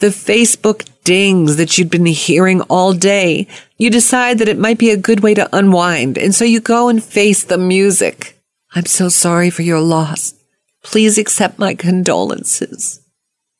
The 0.00 0.08
Facebook 0.08 0.86
dings 1.02 1.56
that 1.56 1.78
you'd 1.78 1.90
been 1.90 2.04
hearing 2.04 2.60
all 2.62 2.92
day. 2.92 3.48
You 3.78 3.88
decide 3.88 4.38
that 4.38 4.48
it 4.48 4.58
might 4.58 4.76
be 4.78 4.90
a 4.90 4.98
good 4.98 5.20
way 5.20 5.32
to 5.32 5.48
unwind. 5.56 6.18
And 6.18 6.34
so 6.34 6.44
you 6.44 6.60
go 6.60 6.88
and 6.88 7.02
face 7.02 7.42
the 7.42 7.56
music. 7.56 8.38
I'm 8.74 8.84
so 8.84 9.08
sorry 9.08 9.48
for 9.48 9.62
your 9.62 9.80
loss. 9.80 10.34
Please 10.82 11.16
accept 11.16 11.58
my 11.58 11.74
condolences. 11.74 13.00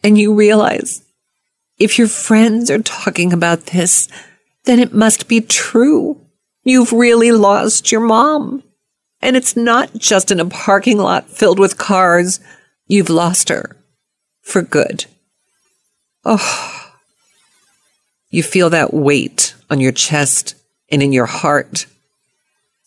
And 0.04 0.18
you 0.18 0.34
realize 0.34 1.02
if 1.78 1.98
your 1.98 2.08
friends 2.08 2.70
are 2.70 2.82
talking 2.82 3.32
about 3.32 3.66
this, 3.66 4.08
then 4.64 4.78
it 4.78 4.92
must 4.92 5.26
be 5.26 5.40
true. 5.40 6.20
You've 6.62 6.92
really 6.92 7.32
lost 7.32 7.90
your 7.90 8.02
mom. 8.02 8.62
And 9.22 9.34
it's 9.36 9.56
not 9.56 9.94
just 9.94 10.30
in 10.30 10.38
a 10.38 10.44
parking 10.44 10.98
lot 10.98 11.30
filled 11.30 11.58
with 11.58 11.78
cars. 11.78 12.38
You've 12.86 13.08
lost 13.08 13.48
her 13.48 13.76
for 14.42 14.60
good. 14.60 15.06
Oh, 16.26 16.92
you 18.28 18.42
feel 18.42 18.68
that 18.70 18.92
weight 18.92 19.54
on 19.70 19.80
your 19.80 19.92
chest 19.92 20.54
and 20.90 21.02
in 21.02 21.12
your 21.12 21.26
heart. 21.26 21.86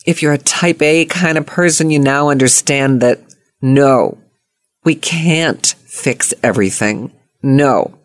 If 0.06 0.22
you're 0.22 0.34
a 0.34 0.38
type 0.38 0.82
A 0.82 1.06
kind 1.06 1.38
of 1.38 1.46
person, 1.46 1.90
you 1.90 2.00
now 2.00 2.30
understand 2.30 3.02
that 3.02 3.20
no, 3.62 4.20
we 4.84 4.94
can't 4.94 5.74
fix 5.98 6.34
everything. 6.44 7.12
No. 7.42 7.98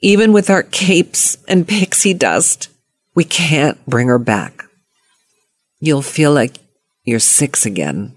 Even 0.00 0.32
with 0.32 0.50
our 0.50 0.62
capes 0.62 1.36
and 1.48 1.66
pixie 1.66 2.14
dust, 2.14 2.68
we 3.14 3.24
can't 3.24 3.84
bring 3.86 4.08
her 4.08 4.18
back. 4.18 4.64
You'll 5.80 6.02
feel 6.02 6.32
like 6.32 6.58
you're 7.04 7.18
six 7.18 7.66
again. 7.66 8.14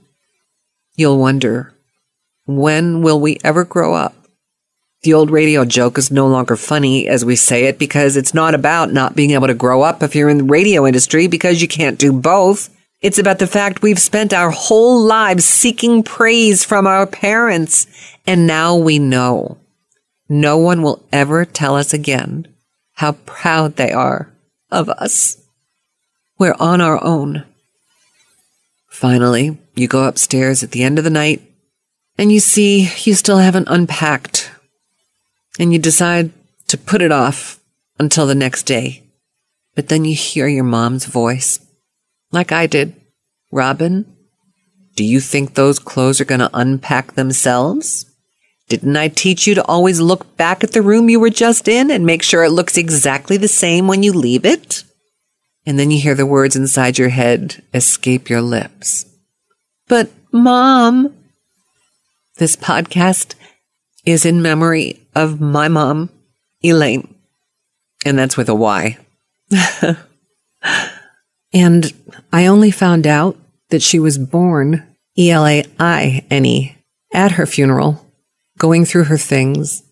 You'll 0.95 1.17
wonder, 1.17 1.73
when 2.45 3.01
will 3.01 3.19
we 3.19 3.37
ever 3.43 3.63
grow 3.63 3.93
up? 3.93 4.15
The 5.03 5.13
old 5.13 5.29
radio 5.29 5.63
joke 5.63 5.97
is 5.97 6.09
no 6.09 6.27
longer 6.27 6.55
funny 6.55 7.07
as 7.07 7.23
we 7.23 7.35
say 7.35 7.65
it 7.65 7.77
because 7.77 8.17
it's 8.17 8.33
not 8.33 8.55
about 8.55 8.91
not 8.91 9.15
being 9.15 9.31
able 9.31 9.47
to 9.47 9.53
grow 9.53 9.81
up 9.81 10.01
if 10.01 10.15
you're 10.15 10.29
in 10.29 10.39
the 10.39 10.43
radio 10.43 10.87
industry 10.87 11.27
because 11.27 11.61
you 11.61 11.67
can't 11.67 11.99
do 11.99 12.11
both. 12.11 12.69
It's 13.01 13.19
about 13.19 13.39
the 13.39 13.47
fact 13.47 13.81
we've 13.81 13.99
spent 13.99 14.33
our 14.33 14.49
whole 14.49 15.01
lives 15.03 15.45
seeking 15.45 16.01
praise 16.03 16.63
from 16.63 16.87
our 16.87 17.05
parents 17.05 17.85
and 18.25 18.47
now 18.47 18.75
we 18.75 18.97
know 18.97 19.57
no 20.29 20.57
one 20.57 20.81
will 20.81 21.05
ever 21.11 21.45
tell 21.45 21.75
us 21.75 21.93
again 21.93 22.47
how 22.93 23.13
proud 23.13 23.75
they 23.75 23.91
are 23.91 24.33
of 24.71 24.89
us. 24.89 25.37
We're 26.37 26.55
on 26.59 26.81
our 26.81 27.03
own. 27.03 27.45
Finally, 28.89 29.57
you 29.75 29.87
go 29.87 30.05
upstairs 30.05 30.63
at 30.63 30.71
the 30.71 30.83
end 30.83 30.97
of 30.97 31.03
the 31.03 31.09
night 31.09 31.41
and 32.17 32.31
you 32.31 32.39
see 32.39 32.89
you 33.03 33.13
still 33.13 33.37
haven't 33.37 33.69
unpacked 33.69 34.51
and 35.59 35.71
you 35.71 35.79
decide 35.79 36.31
to 36.67 36.77
put 36.77 37.01
it 37.01 37.11
off 37.11 37.59
until 37.99 38.25
the 38.27 38.35
next 38.35 38.63
day. 38.63 39.03
But 39.75 39.89
then 39.89 40.03
you 40.03 40.15
hear 40.15 40.47
your 40.47 40.63
mom's 40.63 41.05
voice, 41.05 41.59
like 42.31 42.51
I 42.51 42.67
did. 42.67 42.95
Robin, 43.51 44.05
do 44.95 45.03
you 45.03 45.19
think 45.19 45.53
those 45.53 45.79
clothes 45.79 46.19
are 46.19 46.25
going 46.25 46.39
to 46.39 46.49
unpack 46.53 47.13
themselves? 47.13 48.05
Didn't 48.67 48.97
I 48.97 49.07
teach 49.07 49.47
you 49.47 49.55
to 49.55 49.65
always 49.65 50.01
look 50.01 50.35
back 50.35 50.63
at 50.63 50.71
the 50.71 50.81
room 50.81 51.09
you 51.09 51.19
were 51.19 51.29
just 51.29 51.67
in 51.67 51.89
and 51.89 52.05
make 52.05 52.21
sure 52.21 52.43
it 52.43 52.49
looks 52.49 52.77
exactly 52.77 53.37
the 53.37 53.47
same 53.47 53.87
when 53.87 54.03
you 54.03 54.11
leave 54.11 54.45
it? 54.45 54.83
And 55.65 55.79
then 55.79 55.91
you 55.91 56.01
hear 56.01 56.15
the 56.15 56.25
words 56.25 56.55
inside 56.55 56.97
your 56.97 57.09
head 57.09 57.63
escape 57.73 58.29
your 58.29 58.41
lips. 58.41 59.05
But, 59.87 60.11
Mom, 60.33 61.13
this 62.37 62.55
podcast 62.55 63.35
is 64.05 64.25
in 64.25 64.41
memory 64.41 65.07
of 65.15 65.39
my 65.39 65.67
mom, 65.67 66.09
Elaine. 66.63 67.15
And 68.05 68.17
that's 68.17 68.35
with 68.35 68.49
a 68.49 68.55
Y. 68.55 68.97
and 71.53 71.93
I 72.31 72.45
only 72.45 72.71
found 72.71 73.07
out 73.07 73.37
that 73.69 73.81
she 73.81 73.99
was 73.99 74.17
born 74.17 74.85
E 75.17 75.31
L 75.31 75.45
A 75.45 75.63
I 75.79 76.25
N 76.29 76.45
E 76.45 76.77
at 77.13 77.33
her 77.33 77.45
funeral, 77.45 78.05
going 78.57 78.85
through 78.85 79.05
her 79.05 79.17
things, 79.17 79.83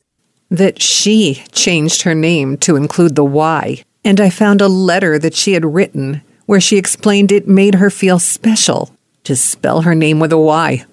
that 0.50 0.82
she 0.82 1.44
changed 1.52 2.04
her 2.04 2.16
name 2.16 2.58
to 2.58 2.76
include 2.76 3.16
the 3.16 3.26
Y 3.26 3.84
and 4.06 4.22
I 4.22 4.30
found 4.30 4.62
a 4.62 4.68
letter 4.68 5.18
that 5.18 5.34
she 5.34 5.54
had 5.54 5.66
written 5.66 6.22
where 6.46 6.62
she 6.62 6.78
explained 6.78 7.32
it 7.32 7.48
made 7.48 7.76
her 7.76 7.90
feel 7.90 8.20
special 8.20 8.92
to 9.24 9.36
spell 9.36 9.82
her 9.82 9.96
name 9.96 10.20
with 10.20 10.32
a 10.32 10.38
Y. 10.38 10.86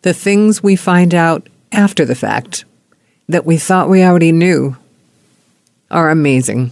The 0.00 0.14
things 0.14 0.62
we 0.62 0.74
find 0.74 1.14
out 1.14 1.46
after 1.70 2.06
the 2.06 2.14
fact 2.14 2.64
that 3.28 3.44
we 3.44 3.58
thought 3.58 3.90
we 3.90 4.02
already 4.02 4.32
knew 4.32 4.74
are 5.90 6.08
amazing. 6.08 6.70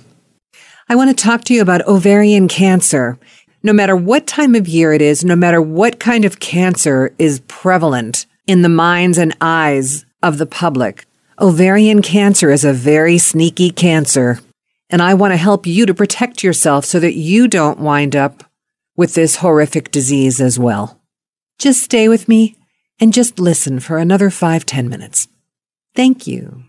I 0.89 0.95
want 0.95 1.17
to 1.17 1.25
talk 1.25 1.43
to 1.45 1.55
you 1.55 1.63
about 1.63 1.87
ovarian 1.89 2.47
cancer. 2.47 3.19
No 3.63 3.73
matter 3.73 3.97
what 3.97 4.29
time 4.29 4.55
of 4.55 4.69
year 4.69 4.93
it 4.93 5.03
is, 5.03 5.25
no 5.25 5.35
matter 5.35 5.61
what 5.61 5.99
kind 5.99 6.25
of 6.25 6.39
cancer 6.39 7.13
is 7.19 7.41
prevalent 7.49 8.27
in 8.47 8.63
the 8.63 8.69
minds 8.69 9.19
and 9.19 9.37
eyes 9.41 10.05
of 10.23 10.39
the 10.39 10.47
public, 10.47 11.05
ovarian 11.41 12.03
cancer 12.03 12.51
is 12.51 12.65
a 12.65 12.73
very 12.73 13.19
sneaky 13.19 13.71
cancer. 13.71 14.39
And 14.89 15.03
I 15.03 15.15
want 15.15 15.33
to 15.33 15.37
help 15.37 15.67
you 15.67 15.87
to 15.87 15.95
protect 15.95 16.45
yourself 16.45 16.85
so 16.85 17.01
that 17.01 17.17
you 17.17 17.49
don't 17.49 17.81
wind 17.81 18.15
up 18.15 18.45
with 18.97 19.15
this 19.15 19.37
horrific 19.37 19.91
disease 19.91 20.41
as 20.41 20.57
well. 20.57 21.01
Just 21.59 21.83
stay 21.83 22.09
with 22.09 22.29
me 22.29 22.57
and 23.01 23.13
just 23.13 23.41
listen 23.41 23.81
for 23.81 23.99
another 23.99 24.31
five, 24.31 24.65
ten 24.65 24.89
minutes. 24.89 25.27
Thank 25.97 26.29
you. 26.29 26.63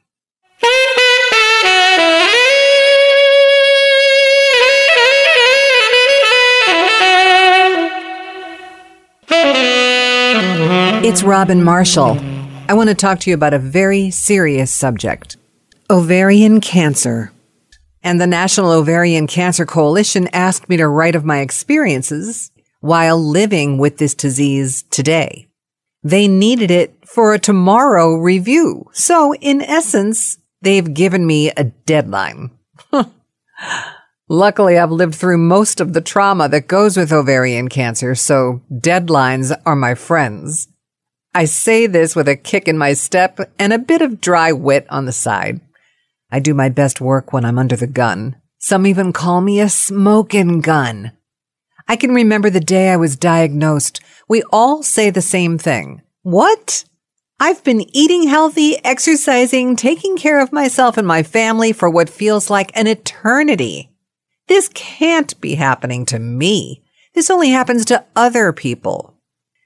It's 10.39 11.23
Robin 11.23 11.63
Marshall. 11.63 12.19
I 12.69 12.73
want 12.73 12.89
to 12.89 12.95
talk 12.95 13.19
to 13.21 13.29
you 13.29 13.33
about 13.33 13.53
a 13.53 13.59
very 13.59 14.11
serious 14.11 14.71
subject 14.71 15.37
ovarian 15.89 16.61
cancer 16.61 17.31
and 18.03 18.21
the 18.21 18.27
National 18.27 18.71
Ovarian 18.71 19.27
Cancer 19.27 19.65
Coalition 19.65 20.29
asked 20.31 20.69
me 20.69 20.77
to 20.77 20.87
write 20.87 21.15
of 21.15 21.25
my 21.25 21.39
experiences 21.39 22.51
while 22.79 23.17
living 23.17 23.77
with 23.77 23.97
this 23.97 24.13
disease 24.13 24.83
today. 24.91 25.47
They 26.03 26.27
needed 26.27 26.71
it 26.71 26.93
for 27.05 27.33
a 27.33 27.39
tomorrow 27.39 28.15
review. 28.15 28.85
So 28.93 29.33
in 29.35 29.61
essence, 29.61 30.37
they've 30.61 30.93
given 30.93 31.25
me 31.25 31.51
a 31.51 31.65
deadline. 31.65 32.51
Luckily, 34.29 34.77
I've 34.77 34.91
lived 34.91 35.15
through 35.15 35.37
most 35.37 35.79
of 35.79 35.93
the 35.93 36.01
trauma 36.01 36.49
that 36.49 36.67
goes 36.67 36.97
with 36.97 37.13
ovarian 37.13 37.69
cancer, 37.69 38.13
so 38.13 38.61
deadlines 38.69 39.57
are 39.65 39.75
my 39.75 39.95
friends. 39.95 40.67
I 41.33 41.45
say 41.45 41.87
this 41.87 42.13
with 42.13 42.27
a 42.27 42.35
kick 42.35 42.67
in 42.67 42.77
my 42.77 42.91
step 42.91 43.39
and 43.57 43.71
a 43.71 43.79
bit 43.79 44.01
of 44.01 44.19
dry 44.19 44.51
wit 44.51 44.85
on 44.89 45.05
the 45.05 45.13
side. 45.13 45.61
I 46.29 46.39
do 46.39 46.53
my 46.53 46.67
best 46.67 46.99
work 46.99 47.31
when 47.31 47.45
I'm 47.45 47.57
under 47.57 47.77
the 47.77 47.87
gun. 47.87 48.35
Some 48.57 48.85
even 48.85 49.13
call 49.13 49.39
me 49.39 49.61
a 49.61 49.69
smoking 49.69 50.59
gun. 50.59 51.13
I 51.87 51.95
can 51.95 52.13
remember 52.13 52.49
the 52.49 52.59
day 52.59 52.89
I 52.89 52.97
was 52.97 53.15
diagnosed. 53.15 54.01
We 54.27 54.43
all 54.51 54.83
say 54.83 55.09
the 55.09 55.21
same 55.21 55.57
thing. 55.57 56.01
What? 56.23 56.83
I've 57.39 57.63
been 57.63 57.85
eating 57.95 58.27
healthy, 58.27 58.83
exercising, 58.83 59.77
taking 59.77 60.17
care 60.17 60.41
of 60.41 60.51
myself 60.51 60.97
and 60.97 61.07
my 61.07 61.23
family 61.23 61.71
for 61.71 61.89
what 61.89 62.09
feels 62.09 62.49
like 62.49 62.75
an 62.75 62.87
eternity. 62.87 63.89
This 64.47 64.69
can't 64.73 65.39
be 65.41 65.55
happening 65.55 66.05
to 66.07 66.19
me. 66.19 66.83
This 67.13 67.29
only 67.29 67.49
happens 67.49 67.85
to 67.85 68.05
other 68.15 68.53
people. 68.53 69.15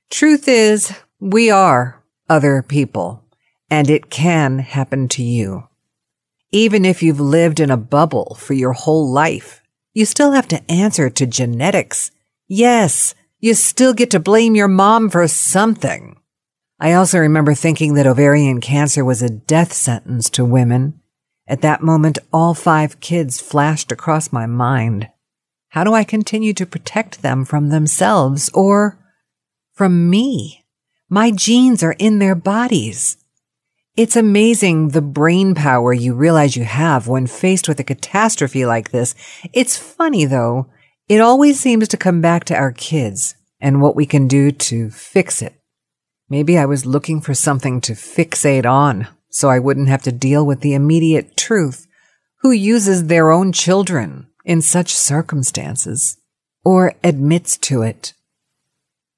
Truth 0.09 0.47
is, 0.47 0.93
we 1.19 1.49
are 1.51 2.03
other 2.29 2.61
people, 2.61 3.23
and 3.69 3.89
it 3.89 4.09
can 4.09 4.59
happen 4.59 5.07
to 5.09 5.23
you. 5.23 5.67
Even 6.51 6.83
if 6.85 7.03
you've 7.03 7.19
lived 7.19 7.59
in 7.59 7.69
a 7.69 7.77
bubble 7.77 8.35
for 8.39 8.53
your 8.53 8.73
whole 8.73 9.09
life, 9.11 9.61
you 9.93 10.05
still 10.05 10.31
have 10.31 10.47
to 10.47 10.71
answer 10.71 11.09
to 11.09 11.25
genetics. 11.25 12.11
Yes, 12.47 13.13
you 13.39 13.53
still 13.53 13.93
get 13.93 14.11
to 14.11 14.19
blame 14.19 14.55
your 14.55 14.67
mom 14.67 15.09
for 15.09 15.27
something. 15.27 16.17
I 16.79 16.93
also 16.93 17.19
remember 17.19 17.53
thinking 17.53 17.93
that 17.95 18.07
ovarian 18.07 18.61
cancer 18.61 19.05
was 19.05 19.21
a 19.21 19.29
death 19.29 19.73
sentence 19.73 20.29
to 20.31 20.45
women. 20.45 21.00
At 21.51 21.59
that 21.63 21.83
moment, 21.83 22.17
all 22.31 22.53
five 22.53 23.01
kids 23.01 23.41
flashed 23.41 23.91
across 23.91 24.31
my 24.31 24.45
mind. 24.45 25.09
How 25.67 25.83
do 25.83 25.93
I 25.93 26.05
continue 26.05 26.53
to 26.53 26.65
protect 26.65 27.21
them 27.21 27.43
from 27.43 27.67
themselves 27.67 28.49
or 28.53 28.97
from 29.73 30.09
me? 30.09 30.63
My 31.09 31.29
genes 31.29 31.83
are 31.83 31.97
in 31.99 32.19
their 32.19 32.35
bodies. 32.35 33.17
It's 33.97 34.15
amazing 34.15 34.89
the 34.89 35.01
brain 35.01 35.53
power 35.53 35.91
you 35.91 36.13
realize 36.13 36.55
you 36.55 36.63
have 36.63 37.09
when 37.09 37.27
faced 37.27 37.67
with 37.67 37.81
a 37.81 37.83
catastrophe 37.83 38.65
like 38.65 38.91
this. 38.91 39.13
It's 39.51 39.75
funny 39.75 40.23
though. 40.23 40.67
It 41.09 41.19
always 41.19 41.59
seems 41.59 41.89
to 41.89 41.97
come 41.97 42.21
back 42.21 42.45
to 42.45 42.55
our 42.55 42.71
kids 42.71 43.35
and 43.59 43.81
what 43.81 43.97
we 43.97 44.05
can 44.05 44.29
do 44.29 44.53
to 44.53 44.89
fix 44.89 45.41
it. 45.41 45.59
Maybe 46.29 46.57
I 46.57 46.65
was 46.65 46.85
looking 46.85 47.19
for 47.19 47.33
something 47.33 47.81
to 47.81 47.91
fixate 47.91 48.65
on 48.65 49.09
so 49.31 49.49
I 49.49 49.57
wouldn't 49.57 49.87
have 49.87 50.03
to 50.03 50.11
deal 50.11 50.45
with 50.45 50.61
the 50.61 50.73
immediate 50.73 51.35
truth. 51.35 51.87
Who 52.41 52.51
uses 52.51 53.07
their 53.07 53.31
own 53.31 53.51
children 53.51 54.27
in 54.45 54.61
such 54.61 54.93
circumstances 54.93 56.17
or 56.63 56.93
admits 57.03 57.57
to 57.57 57.81
it? 57.81 58.13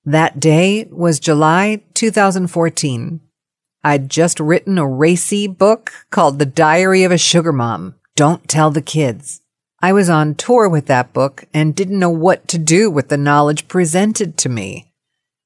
That 0.05 0.39
day 0.39 0.87
was 0.91 1.19
July 1.19 1.81
2014. 1.93 3.21
I'd 3.83 4.09
just 4.09 4.39
written 4.39 4.77
a 4.77 4.87
racy 4.87 5.47
book 5.47 5.91
called 6.09 6.39
The 6.39 6.45
Diary 6.45 7.03
of 7.03 7.11
a 7.11 7.17
Sugar 7.17 7.51
Mom. 7.51 7.95
Don't 8.15 8.47
tell 8.47 8.71
the 8.71 8.81
kids. 8.81 9.41
I 9.81 9.91
was 9.91 10.09
on 10.09 10.35
tour 10.35 10.69
with 10.69 10.85
that 10.85 11.11
book 11.11 11.45
and 11.53 11.75
didn't 11.75 11.99
know 11.99 12.09
what 12.09 12.47
to 12.49 12.57
do 12.57 12.89
with 12.89 13.09
the 13.09 13.17
knowledge 13.17 13.67
presented 13.67 14.37
to 14.37 14.49
me. 14.49 14.93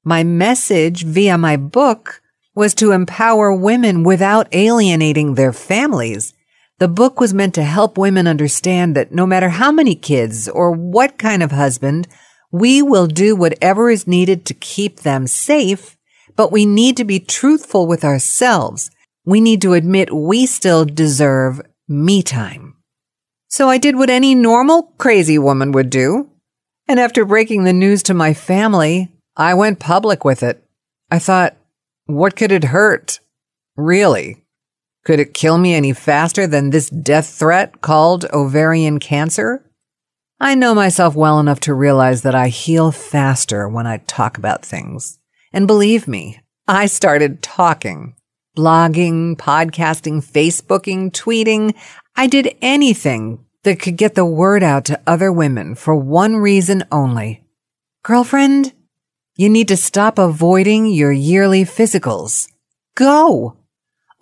My 0.04 0.22
message 0.22 1.04
via 1.04 1.36
my 1.36 1.56
book 1.56 2.22
was 2.58 2.74
to 2.74 2.92
empower 2.92 3.54
women 3.54 4.02
without 4.02 4.48
alienating 4.52 5.34
their 5.34 5.52
families. 5.52 6.34
The 6.78 6.88
book 6.88 7.20
was 7.20 7.32
meant 7.32 7.54
to 7.54 7.64
help 7.64 7.96
women 7.96 8.26
understand 8.26 8.94
that 8.96 9.12
no 9.12 9.26
matter 9.26 9.48
how 9.48 9.72
many 9.72 9.94
kids 9.94 10.48
or 10.48 10.70
what 10.72 11.16
kind 11.16 11.42
of 11.42 11.52
husband, 11.52 12.06
we 12.52 12.82
will 12.82 13.06
do 13.06 13.34
whatever 13.34 13.88
is 13.88 14.06
needed 14.06 14.44
to 14.46 14.54
keep 14.54 15.00
them 15.00 15.26
safe 15.26 15.98
but 16.38 16.52
we 16.52 16.64
need 16.64 16.96
to 16.96 17.04
be 17.04 17.18
truthful 17.18 17.88
with 17.88 18.04
ourselves. 18.04 18.92
We 19.24 19.40
need 19.40 19.60
to 19.62 19.72
admit 19.72 20.14
we 20.14 20.46
still 20.46 20.84
deserve 20.84 21.60
me 21.88 22.22
time. 22.22 22.76
So 23.48 23.68
I 23.68 23.76
did 23.76 23.96
what 23.96 24.08
any 24.08 24.36
normal 24.36 24.94
crazy 24.98 25.36
woman 25.36 25.72
would 25.72 25.90
do. 25.90 26.30
And 26.86 27.00
after 27.00 27.24
breaking 27.24 27.64
the 27.64 27.72
news 27.72 28.04
to 28.04 28.14
my 28.14 28.34
family, 28.34 29.10
I 29.36 29.54
went 29.54 29.80
public 29.80 30.24
with 30.24 30.44
it. 30.44 30.62
I 31.10 31.18
thought, 31.18 31.56
what 32.08 32.36
could 32.36 32.50
it 32.52 32.64
hurt? 32.64 33.20
Really? 33.76 34.42
Could 35.04 35.20
it 35.20 35.34
kill 35.34 35.58
me 35.58 35.74
any 35.74 35.92
faster 35.92 36.46
than 36.46 36.70
this 36.70 36.88
death 36.88 37.28
threat 37.28 37.82
called 37.82 38.24
ovarian 38.32 38.98
cancer? 38.98 39.64
I 40.40 40.54
know 40.54 40.74
myself 40.74 41.14
well 41.14 41.38
enough 41.38 41.60
to 41.60 41.74
realize 41.74 42.22
that 42.22 42.34
I 42.34 42.48
heal 42.48 42.92
faster 42.92 43.68
when 43.68 43.86
I 43.86 43.98
talk 43.98 44.38
about 44.38 44.64
things. 44.64 45.18
And 45.52 45.66
believe 45.66 46.08
me, 46.08 46.40
I 46.66 46.86
started 46.86 47.42
talking, 47.42 48.14
blogging, 48.56 49.36
podcasting, 49.36 50.24
Facebooking, 50.24 51.10
tweeting. 51.10 51.74
I 52.16 52.26
did 52.26 52.56
anything 52.62 53.44
that 53.64 53.80
could 53.80 53.96
get 53.96 54.14
the 54.14 54.24
word 54.24 54.62
out 54.62 54.86
to 54.86 55.00
other 55.06 55.30
women 55.30 55.74
for 55.74 55.94
one 55.94 56.36
reason 56.36 56.84
only. 56.90 57.44
Girlfriend, 58.02 58.72
you 59.38 59.48
need 59.48 59.68
to 59.68 59.76
stop 59.78 60.18
avoiding 60.18 60.84
your 60.84 61.12
yearly 61.12 61.64
physicals. 61.64 62.46
Go! 62.94 63.56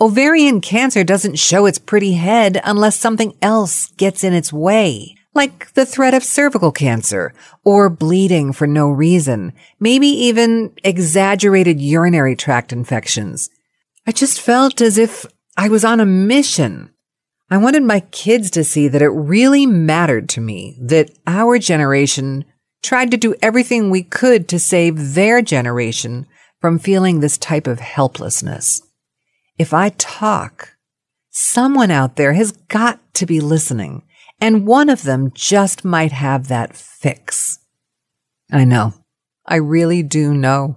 Ovarian 0.00 0.60
cancer 0.60 1.02
doesn't 1.02 1.40
show 1.40 1.66
its 1.66 1.80
pretty 1.80 2.12
head 2.12 2.60
unless 2.62 2.96
something 2.96 3.36
else 3.42 3.88
gets 3.96 4.22
in 4.22 4.32
its 4.32 4.52
way 4.52 5.16
like 5.36 5.72
the 5.74 5.86
threat 5.86 6.14
of 6.14 6.24
cervical 6.24 6.72
cancer 6.72 7.32
or 7.62 7.90
bleeding 7.90 8.52
for 8.52 8.66
no 8.66 8.88
reason, 8.88 9.52
maybe 9.78 10.08
even 10.08 10.72
exaggerated 10.82 11.80
urinary 11.80 12.34
tract 12.34 12.72
infections. 12.72 13.50
I 14.06 14.12
just 14.12 14.40
felt 14.40 14.80
as 14.80 14.96
if 14.98 15.26
I 15.56 15.68
was 15.68 15.84
on 15.84 16.00
a 16.00 16.06
mission. 16.06 16.90
I 17.50 17.58
wanted 17.58 17.82
my 17.82 18.00
kids 18.00 18.50
to 18.52 18.64
see 18.64 18.88
that 18.88 19.02
it 19.02 19.08
really 19.08 19.66
mattered 19.66 20.28
to 20.30 20.40
me 20.40 20.78
that 20.80 21.10
our 21.26 21.58
generation 21.58 22.44
tried 22.86 23.10
to 23.10 23.16
do 23.16 23.34
everything 23.42 23.90
we 23.90 24.02
could 24.02 24.48
to 24.48 24.58
save 24.58 25.14
their 25.14 25.42
generation 25.42 26.26
from 26.60 26.78
feeling 26.78 27.18
this 27.18 27.36
type 27.36 27.66
of 27.66 27.80
helplessness. 27.80 28.80
If 29.58 29.74
I 29.74 29.88
talk, 29.90 30.76
someone 31.30 31.90
out 31.90 32.16
there 32.16 32.34
has 32.34 32.52
got 32.52 33.00
to 33.14 33.26
be 33.26 33.40
listening 33.40 34.02
and 34.40 34.66
one 34.66 34.88
of 34.88 35.02
them 35.02 35.32
just 35.34 35.84
might 35.84 36.12
have 36.12 36.48
that 36.48 36.76
fix. 36.76 37.58
I 38.52 38.64
know. 38.64 38.94
I 39.46 39.56
really 39.56 40.02
do 40.02 40.32
know. 40.32 40.76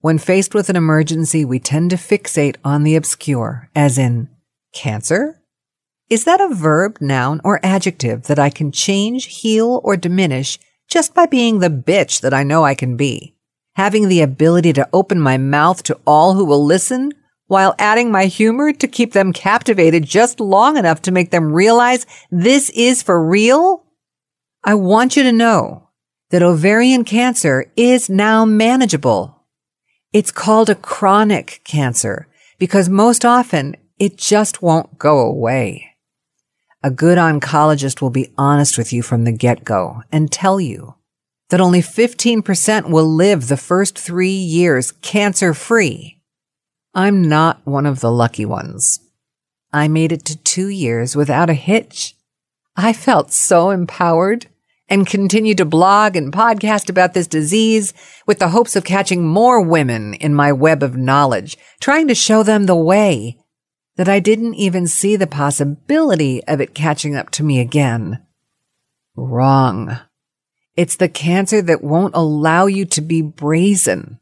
When 0.00 0.18
faced 0.18 0.54
with 0.54 0.68
an 0.68 0.76
emergency, 0.76 1.44
we 1.44 1.58
tend 1.58 1.90
to 1.90 1.96
fixate 1.96 2.56
on 2.62 2.84
the 2.84 2.94
obscure, 2.94 3.70
as 3.74 3.96
in 3.96 4.28
cancer? 4.74 5.40
Is 6.10 6.24
that 6.24 6.40
a 6.40 6.54
verb, 6.54 6.98
noun, 7.00 7.40
or 7.42 7.64
adjective 7.64 8.24
that 8.24 8.38
I 8.38 8.50
can 8.50 8.70
change, 8.70 9.40
heal, 9.40 9.80
or 9.82 9.96
diminish 9.96 10.58
just 10.88 11.14
by 11.14 11.26
being 11.26 11.58
the 11.58 11.68
bitch 11.70 12.20
that 12.20 12.34
I 12.34 12.42
know 12.42 12.64
I 12.64 12.74
can 12.74 12.96
be? 12.96 13.34
Having 13.76 14.08
the 14.08 14.20
ability 14.20 14.72
to 14.74 14.88
open 14.92 15.20
my 15.20 15.36
mouth 15.36 15.82
to 15.84 15.98
all 16.06 16.34
who 16.34 16.44
will 16.44 16.64
listen 16.64 17.12
while 17.46 17.74
adding 17.78 18.10
my 18.10 18.26
humor 18.26 18.72
to 18.72 18.88
keep 18.88 19.12
them 19.12 19.32
captivated 19.32 20.04
just 20.04 20.40
long 20.40 20.76
enough 20.76 21.02
to 21.02 21.12
make 21.12 21.30
them 21.30 21.52
realize 21.52 22.06
this 22.30 22.70
is 22.70 23.02
for 23.02 23.24
real? 23.24 23.84
I 24.62 24.74
want 24.74 25.16
you 25.16 25.22
to 25.24 25.32
know 25.32 25.90
that 26.30 26.42
ovarian 26.42 27.04
cancer 27.04 27.70
is 27.76 28.08
now 28.08 28.44
manageable. 28.44 29.44
It's 30.12 30.30
called 30.30 30.70
a 30.70 30.74
chronic 30.74 31.60
cancer 31.64 32.28
because 32.58 32.88
most 32.88 33.24
often 33.24 33.76
it 33.98 34.16
just 34.16 34.62
won't 34.62 34.98
go 34.98 35.18
away. 35.18 35.93
A 36.84 36.90
good 36.90 37.16
oncologist 37.16 38.02
will 38.02 38.10
be 38.10 38.30
honest 38.36 38.76
with 38.76 38.92
you 38.92 39.00
from 39.02 39.24
the 39.24 39.32
get-go 39.32 40.02
and 40.12 40.30
tell 40.30 40.60
you 40.60 40.96
that 41.48 41.58
only 41.58 41.80
15% 41.80 42.90
will 42.90 43.06
live 43.06 43.48
the 43.48 43.56
first 43.56 43.98
three 43.98 44.28
years 44.28 44.92
cancer 44.92 45.54
free 45.54 46.20
I'm 46.94 47.26
not 47.26 47.66
one 47.66 47.86
of 47.86 48.00
the 48.00 48.12
lucky 48.12 48.44
ones. 48.44 49.00
I 49.72 49.88
made 49.88 50.12
it 50.12 50.26
to 50.26 50.36
two 50.36 50.68
years 50.68 51.16
without 51.16 51.48
a 51.48 51.54
hitch. 51.54 52.16
I 52.76 52.92
felt 52.92 53.32
so 53.32 53.70
empowered 53.70 54.48
and 54.86 55.06
continued 55.06 55.56
to 55.58 55.64
blog 55.64 56.16
and 56.16 56.30
podcast 56.34 56.90
about 56.90 57.14
this 57.14 57.26
disease 57.26 57.94
with 58.26 58.40
the 58.40 58.50
hopes 58.50 58.76
of 58.76 58.84
catching 58.84 59.26
more 59.26 59.62
women 59.62 60.12
in 60.12 60.34
my 60.34 60.52
web 60.52 60.82
of 60.82 60.98
knowledge, 60.98 61.56
trying 61.80 62.08
to 62.08 62.14
show 62.14 62.42
them 62.42 62.66
the 62.66 62.76
way 62.76 63.38
that 63.96 64.08
I 64.08 64.20
didn't 64.20 64.54
even 64.54 64.86
see 64.86 65.16
the 65.16 65.26
possibility 65.26 66.42
of 66.44 66.60
it 66.60 66.74
catching 66.74 67.14
up 67.14 67.30
to 67.30 67.44
me 67.44 67.60
again. 67.60 68.22
Wrong. 69.16 69.98
It's 70.76 70.96
the 70.96 71.08
cancer 71.08 71.62
that 71.62 71.84
won't 71.84 72.16
allow 72.16 72.66
you 72.66 72.84
to 72.86 73.00
be 73.00 73.22
brazen. 73.22 74.18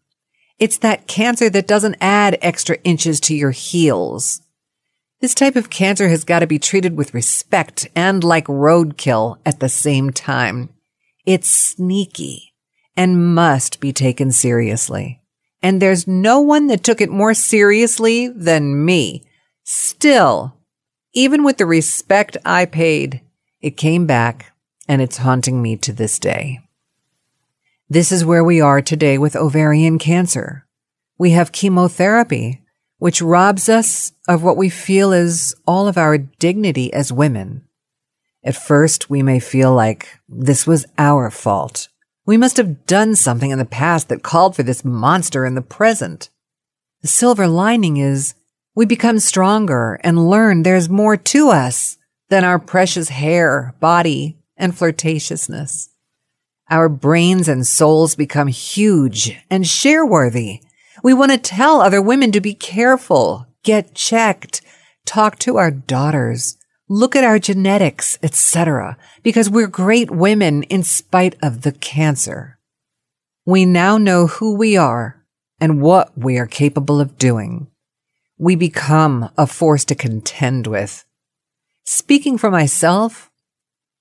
It's 0.59 0.79
that 0.79 1.07
cancer 1.07 1.49
that 1.51 1.67
doesn't 1.67 1.97
add 2.01 2.39
extra 2.43 2.77
inches 2.85 3.19
to 3.21 3.35
your 3.35 3.51
heels. 3.51 4.43
This 5.21 5.35
type 5.35 5.57
of 5.57 5.71
cancer 5.71 6.09
has 6.09 6.25
got 6.25 6.41
to 6.41 6.47
be 6.47 6.59
treated 6.59 6.97
with 6.97 7.15
respect 7.15 7.89
and 7.97 8.23
like 8.23 8.47
roadkill 8.47 9.39
at 9.47 9.61
the 9.61 9.69
same 9.69 10.11
time. 10.11 10.69
It's 11.25 11.49
sneaky 11.49 12.53
and 12.97 13.35
must 13.35 13.81
be 13.81 13.93
taken 13.93 14.33
seriously. 14.33 15.21
And 15.63 15.81
there's 15.81 16.09
no 16.09 16.41
one 16.41 16.67
that 16.67 16.83
took 16.83 17.01
it 17.01 17.11
more 17.11 17.35
seriously 17.35 18.29
than 18.29 18.85
me. 18.85 19.23
Still, 19.65 20.57
even 21.15 21.45
with 21.45 21.59
the 21.59 21.67
respect 21.67 22.37
I 22.45 22.65
paid, 22.67 23.21
it 23.61 23.77
came 23.77 24.07
back 24.07 24.53
and 24.89 25.01
it's 25.01 25.19
haunting 25.19 25.63
me 25.63 25.77
to 25.77 25.93
this 25.93 26.19
day. 26.19 26.61
This 27.89 28.11
is 28.11 28.25
where 28.25 28.43
we 28.43 28.61
are 28.61 28.81
today 28.81 29.19
with 29.19 29.37
ovarian 29.37 29.99
cancer. 29.99 30.67
We 31.19 31.31
have 31.33 31.53
chemotherapy, 31.53 32.63
which 32.99 33.23
robs 33.23 33.69
us 33.69 34.13
of 34.27 34.43
what 34.43 34.57
we 34.57 34.69
feel 34.69 35.13
is 35.13 35.55
all 35.67 35.87
of 35.87 35.99
our 35.99 36.19
dignity 36.19 36.93
as 36.93 37.13
women. 37.13 37.67
At 38.43 38.57
first, 38.57 39.09
we 39.11 39.23
may 39.23 39.39
feel 39.39 39.73
like 39.73 40.09
this 40.29 40.67
was 40.67 40.87
our 40.99 41.31
fault. 41.31 41.89
We 42.25 42.37
must 42.37 42.57
have 42.57 42.87
done 42.87 43.15
something 43.15 43.51
in 43.51 43.59
the 43.59 43.65
past 43.65 44.09
that 44.09 44.23
called 44.23 44.57
for 44.57 44.63
this 44.63 44.85
monster 44.85 45.45
in 45.45 45.55
the 45.55 45.63
present. 45.63 46.31
The 47.03 47.09
silver 47.09 47.47
lining 47.47 47.99
is 47.99 48.35
we 48.75 48.87
become 48.87 49.19
stronger 49.19 50.01
and 50.03 50.31
learn 50.31 50.63
there's 50.63 50.89
more 50.89 51.17
to 51.17 51.51
us 51.51 51.99
than 52.31 52.45
our 52.45 52.59
precious 52.59 53.11
hair, 53.11 53.75
body, 53.81 54.39
and 54.57 54.73
flirtatiousness. 54.73 55.89
Our 56.71 56.89
brains 56.89 57.49
and 57.49 57.67
souls 57.67 58.15
become 58.15 58.49
huge 58.49 59.39
and 59.51 59.67
share 59.67 60.07
worthy. 60.07 60.63
We 61.03 61.13
want 61.13 61.33
to 61.33 61.39
tell 61.39 61.81
other 61.83 62.01
women 62.01 62.33
to 62.33 62.41
be 62.41 62.55
careful, 62.55 63.47
get 63.63 63.95
checked, 63.95 64.63
talk 65.05 65.39
to 65.41 65.59
our 65.59 65.71
daughters, 65.71 66.57
look 66.89 67.15
at 67.15 67.25
our 67.25 67.39
genetics, 67.39 68.19
etc., 68.23 68.97
because 69.23 69.51
we're 69.51 69.67
great 69.67 70.11
women 70.11 70.63
in 70.65 70.83
spite 70.83 71.37
of 71.43 71.63
the 71.63 71.73
cancer. 71.73 72.59
We 73.45 73.67
now 73.67 73.99
know 73.99 74.29
who 74.29 74.55
we 74.57 74.77
are 74.77 75.23
and 75.61 75.83
what 75.83 76.17
we 76.17 76.39
are 76.39 76.47
capable 76.47 77.01
of 77.01 77.19
doing. 77.19 77.67
We 78.43 78.57
become 78.57 79.31
a 79.39 79.47
force 79.47 79.85
to 79.85 79.95
contend 79.95 80.67
with. 80.67 81.05
Speaking 81.85 82.37
for 82.37 82.51
myself, 82.51 83.31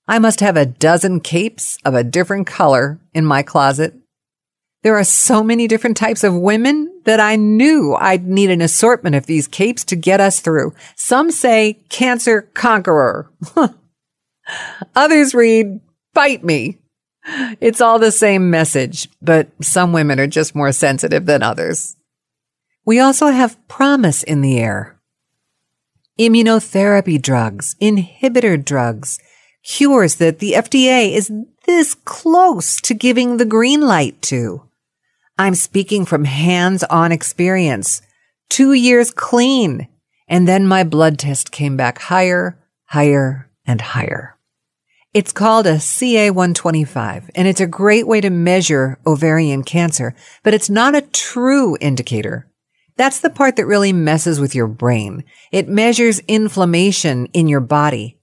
I 0.08 0.18
must 0.18 0.40
have 0.40 0.56
a 0.56 0.66
dozen 0.66 1.20
capes 1.20 1.78
of 1.84 1.94
a 1.94 2.02
different 2.02 2.48
color 2.48 2.98
in 3.14 3.24
my 3.24 3.44
closet. 3.44 3.94
There 4.82 4.98
are 4.98 5.04
so 5.04 5.44
many 5.44 5.68
different 5.68 5.96
types 5.96 6.24
of 6.24 6.34
women 6.34 6.92
that 7.04 7.20
I 7.20 7.36
knew 7.36 7.94
I'd 7.94 8.26
need 8.26 8.50
an 8.50 8.60
assortment 8.60 9.14
of 9.14 9.26
these 9.26 9.46
capes 9.46 9.84
to 9.84 9.94
get 9.94 10.18
us 10.18 10.40
through. 10.40 10.74
Some 10.96 11.30
say 11.30 11.74
cancer 11.88 12.42
conqueror. 12.52 13.30
Others 14.96 15.34
read 15.34 15.78
bite 16.14 16.42
me. 16.42 16.78
It's 17.60 17.80
all 17.80 18.00
the 18.00 18.10
same 18.10 18.50
message, 18.50 19.08
but 19.22 19.50
some 19.62 19.92
women 19.92 20.18
are 20.18 20.26
just 20.26 20.56
more 20.56 20.72
sensitive 20.72 21.26
than 21.26 21.44
others. 21.44 21.94
We 22.84 22.98
also 22.98 23.28
have 23.28 23.66
promise 23.68 24.22
in 24.22 24.40
the 24.40 24.58
air. 24.58 25.00
Immunotherapy 26.18 27.20
drugs, 27.22 27.76
inhibitor 27.80 28.62
drugs, 28.62 29.18
cures 29.64 30.16
that 30.16 30.40
the 30.40 30.52
FDA 30.52 31.14
is 31.14 31.32
this 31.66 31.94
close 31.94 32.80
to 32.80 32.94
giving 32.94 33.36
the 33.36 33.44
green 33.44 33.80
light 33.80 34.20
to. 34.22 34.62
I'm 35.38 35.54
speaking 35.54 36.04
from 36.04 36.24
hands 36.24 36.82
on 36.84 37.12
experience. 37.12 38.02
Two 38.48 38.72
years 38.72 39.10
clean. 39.10 39.88
And 40.28 40.48
then 40.48 40.66
my 40.66 40.82
blood 40.82 41.18
test 41.18 41.52
came 41.52 41.76
back 41.76 41.98
higher, 41.98 42.58
higher, 42.86 43.48
and 43.64 43.80
higher. 43.80 44.36
It's 45.14 45.32
called 45.32 45.66
a 45.66 45.76
CA125 45.76 47.30
and 47.34 47.46
it's 47.46 47.60
a 47.60 47.66
great 47.66 48.06
way 48.06 48.20
to 48.22 48.30
measure 48.30 48.98
ovarian 49.06 49.62
cancer, 49.62 50.14
but 50.42 50.54
it's 50.54 50.70
not 50.70 50.94
a 50.94 51.02
true 51.02 51.76
indicator. 51.80 52.48
That's 52.96 53.20
the 53.20 53.30
part 53.30 53.56
that 53.56 53.66
really 53.66 53.92
messes 53.92 54.38
with 54.38 54.54
your 54.54 54.66
brain. 54.68 55.24
It 55.50 55.68
measures 55.68 56.20
inflammation 56.20 57.26
in 57.32 57.48
your 57.48 57.60
body. 57.60 58.18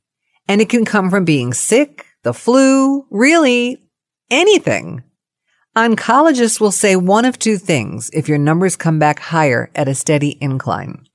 And 0.47 0.61
it 0.61 0.69
can 0.69 0.85
come 0.85 1.09
from 1.09 1.25
being 1.25 1.53
sick, 1.53 2.05
the 2.23 2.33
flu, 2.33 3.05
really 3.09 3.83
anything. 4.29 5.03
Oncologists 5.75 6.59
will 6.59 6.71
say 6.71 6.95
one 6.95 7.25
of 7.25 7.37
two 7.37 7.57
things 7.57 8.09
if 8.13 8.27
your 8.27 8.37
numbers 8.37 8.75
come 8.75 8.99
back 8.99 9.19
higher 9.19 9.69
at 9.75 9.87
a 9.87 9.95
steady 9.95 10.37
incline. 10.41 11.05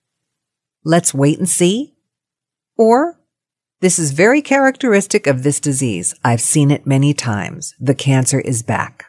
Let's 0.85 1.13
wait 1.13 1.39
and 1.39 1.49
see. 1.49 1.95
Or, 2.77 3.21
this 3.81 3.99
is 3.99 4.13
very 4.13 4.41
characteristic 4.41 5.27
of 5.27 5.43
this 5.43 5.61
disease. 5.61 6.15
I've 6.25 6.41
seen 6.41 6.71
it 6.71 6.87
many 6.87 7.13
times. 7.13 7.75
The 7.81 7.95
cancer 7.95 8.41
is 8.41 8.63
back. 8.63 9.04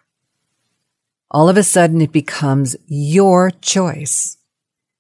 All 1.36 1.50
of 1.50 1.58
a 1.58 1.63
sudden 1.63 2.00
it 2.00 2.13
becomes 2.13 2.78
your 2.88 3.52
choice. 3.52 4.38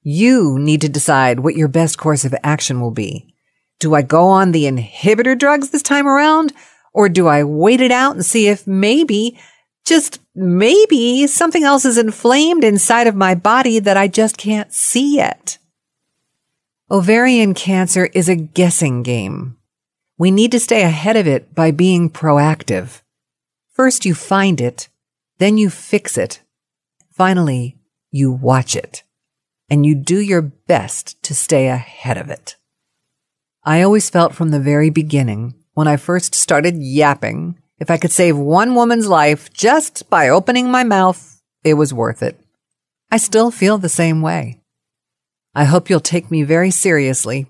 You 0.01 0.59
need 0.59 0.81
to 0.81 0.89
decide 0.89 1.39
what 1.39 1.55
your 1.55 1.69
best 1.69 1.97
course 1.97 2.25
of 2.25 2.35
action 2.43 2.81
will 2.81 2.91
be. 2.91 3.33
Do 3.79 3.95
I 3.95 4.01
go 4.01 4.27
on 4.27 4.51
the 4.51 4.65
inhibitor 4.65 5.39
drugs 5.39 5.69
this 5.69 5.81
time 5.81 6.05
around? 6.05 6.51
Or 6.93 7.07
do 7.07 7.27
I 7.27 7.45
wait 7.45 7.79
it 7.79 7.89
out 7.89 8.15
and 8.15 8.25
see 8.25 8.49
if 8.49 8.67
maybe, 8.67 9.39
just 9.85 10.19
maybe, 10.35 11.25
something 11.25 11.63
else 11.63 11.85
is 11.85 11.97
inflamed 11.97 12.65
inside 12.65 13.07
of 13.07 13.15
my 13.15 13.33
body 13.33 13.79
that 13.79 13.95
I 13.95 14.09
just 14.09 14.37
can't 14.37 14.73
see 14.73 15.15
yet? 15.15 15.57
Ovarian 16.91 17.53
cancer 17.53 18.09
is 18.13 18.27
a 18.27 18.35
guessing 18.35 19.03
game. 19.03 19.55
We 20.17 20.31
need 20.31 20.51
to 20.51 20.59
stay 20.59 20.81
ahead 20.83 21.15
of 21.15 21.27
it 21.27 21.55
by 21.55 21.71
being 21.71 22.09
proactive. 22.09 23.03
First 23.71 24.03
you 24.03 24.13
find 24.13 24.59
it, 24.59 24.89
then 25.37 25.57
you 25.57 25.69
fix 25.69 26.17
it. 26.17 26.41
Finally, 27.11 27.77
you 28.11 28.31
watch 28.31 28.75
it. 28.75 29.03
And 29.69 29.85
you 29.85 29.95
do 29.95 30.19
your 30.19 30.41
best 30.41 31.21
to 31.23 31.33
stay 31.33 31.67
ahead 31.67 32.17
of 32.17 32.29
it. 32.29 32.55
I 33.63 33.81
always 33.81 34.09
felt 34.09 34.35
from 34.35 34.51
the 34.51 34.59
very 34.59 34.89
beginning, 34.89 35.55
when 35.73 35.87
I 35.87 35.97
first 35.97 36.35
started 36.35 36.77
yapping, 36.77 37.59
if 37.79 37.89
I 37.89 37.97
could 37.97 38.11
save 38.11 38.37
one 38.37 38.75
woman's 38.75 39.07
life 39.07 39.51
just 39.51 40.09
by 40.09 40.29
opening 40.29 40.71
my 40.71 40.83
mouth, 40.83 41.41
it 41.63 41.73
was 41.73 41.93
worth 41.93 42.23
it. 42.23 42.39
I 43.11 43.17
still 43.17 43.51
feel 43.51 43.77
the 43.77 43.89
same 43.89 44.21
way. 44.21 44.61
I 45.53 45.65
hope 45.65 45.89
you'll 45.89 45.99
take 45.99 46.29
me 46.31 46.43
very 46.43 46.71
seriously, 46.71 47.47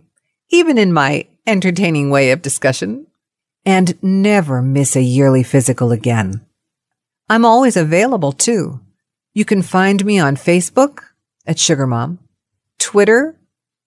even 0.49 0.77
in 0.77 0.93
my 0.93 1.27
entertaining 1.45 2.09
way 2.09 2.31
of 2.31 2.41
discussion, 2.41 3.07
and 3.65 4.01
never 4.01 4.61
miss 4.61 4.95
a 4.95 5.01
yearly 5.01 5.43
physical 5.43 5.91
again. 5.91 6.45
I'm 7.29 7.45
always 7.45 7.75
available 7.75 8.31
too. 8.31 8.79
You 9.33 9.45
can 9.45 9.61
find 9.61 10.05
me 10.05 10.19
on 10.19 10.35
Facebook 10.35 11.03
at 11.45 11.59
Sugar 11.59 11.87
Mom, 11.87 12.19
Twitter, 12.79 13.35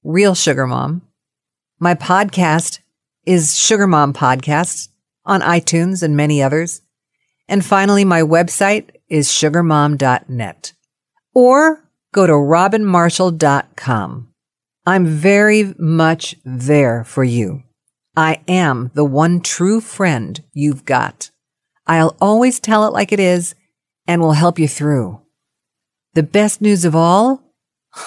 Real 0.03 0.35
Sugar 0.35 0.67
Mom, 0.67 1.03
my 1.81 1.95
podcast 1.95 2.81
is 3.25 3.57
Sugar 3.57 3.87
Mom 3.87 4.13
Podcast 4.13 4.89
on 5.25 5.43
iTunes 5.43 6.03
and 6.03 6.17
many 6.17 6.43
others. 6.43 6.83
And 7.49 7.65
finally, 7.65 8.05
my 8.05 8.23
website 8.23 8.91
is 9.09 9.29
sugarmom.net 9.29 10.73
or 11.35 11.85
go 12.13 12.27
to 12.27 12.33
robinmarshall.com. 12.33 14.29
I'm 14.87 15.07
very 15.07 15.75
much 15.79 16.35
there 16.45 17.05
for 17.05 17.23
you. 17.23 17.63
I 18.17 18.41
am 18.49 18.91
the 18.95 19.05
one 19.05 19.41
true 19.41 19.81
friend 19.81 20.43
you've 20.53 20.85
got. 20.85 21.31
I'll 21.89 22.17
always 22.21 22.61
tell 22.61 22.87
it 22.87 22.93
like 22.93 23.13
it 23.13 23.21
is 23.21 23.55
and 24.07 24.21
will 24.21 24.33
help 24.33 24.59
you 24.59 24.69
through. 24.69 25.21
The 26.15 26.23
best 26.23 26.61
news 26.61 26.85
of 26.85 26.95
all, 26.95 27.43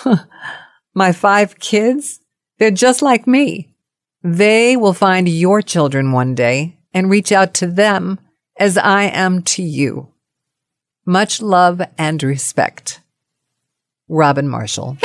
my 0.93 1.11
five 1.11 1.59
kids 1.59 2.21
they're 2.61 2.69
just 2.69 3.01
like 3.01 3.25
me. 3.25 3.73
They 4.21 4.77
will 4.77 4.93
find 4.93 5.27
your 5.27 5.63
children 5.63 6.11
one 6.11 6.35
day 6.35 6.77
and 6.93 7.09
reach 7.09 7.31
out 7.31 7.55
to 7.55 7.65
them 7.65 8.19
as 8.55 8.77
I 8.77 9.05
am 9.05 9.41
to 9.57 9.63
you. 9.63 10.09
Much 11.03 11.41
love 11.41 11.81
and 11.97 12.21
respect. 12.21 13.01
Robin 14.07 14.47
Marshall. 14.47 14.95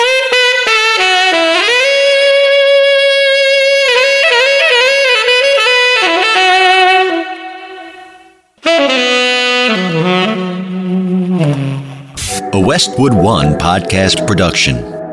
A 12.53 12.61
Westwood 12.61 13.13
One 13.13 13.55
podcast 13.55 14.25
production. 14.25 15.06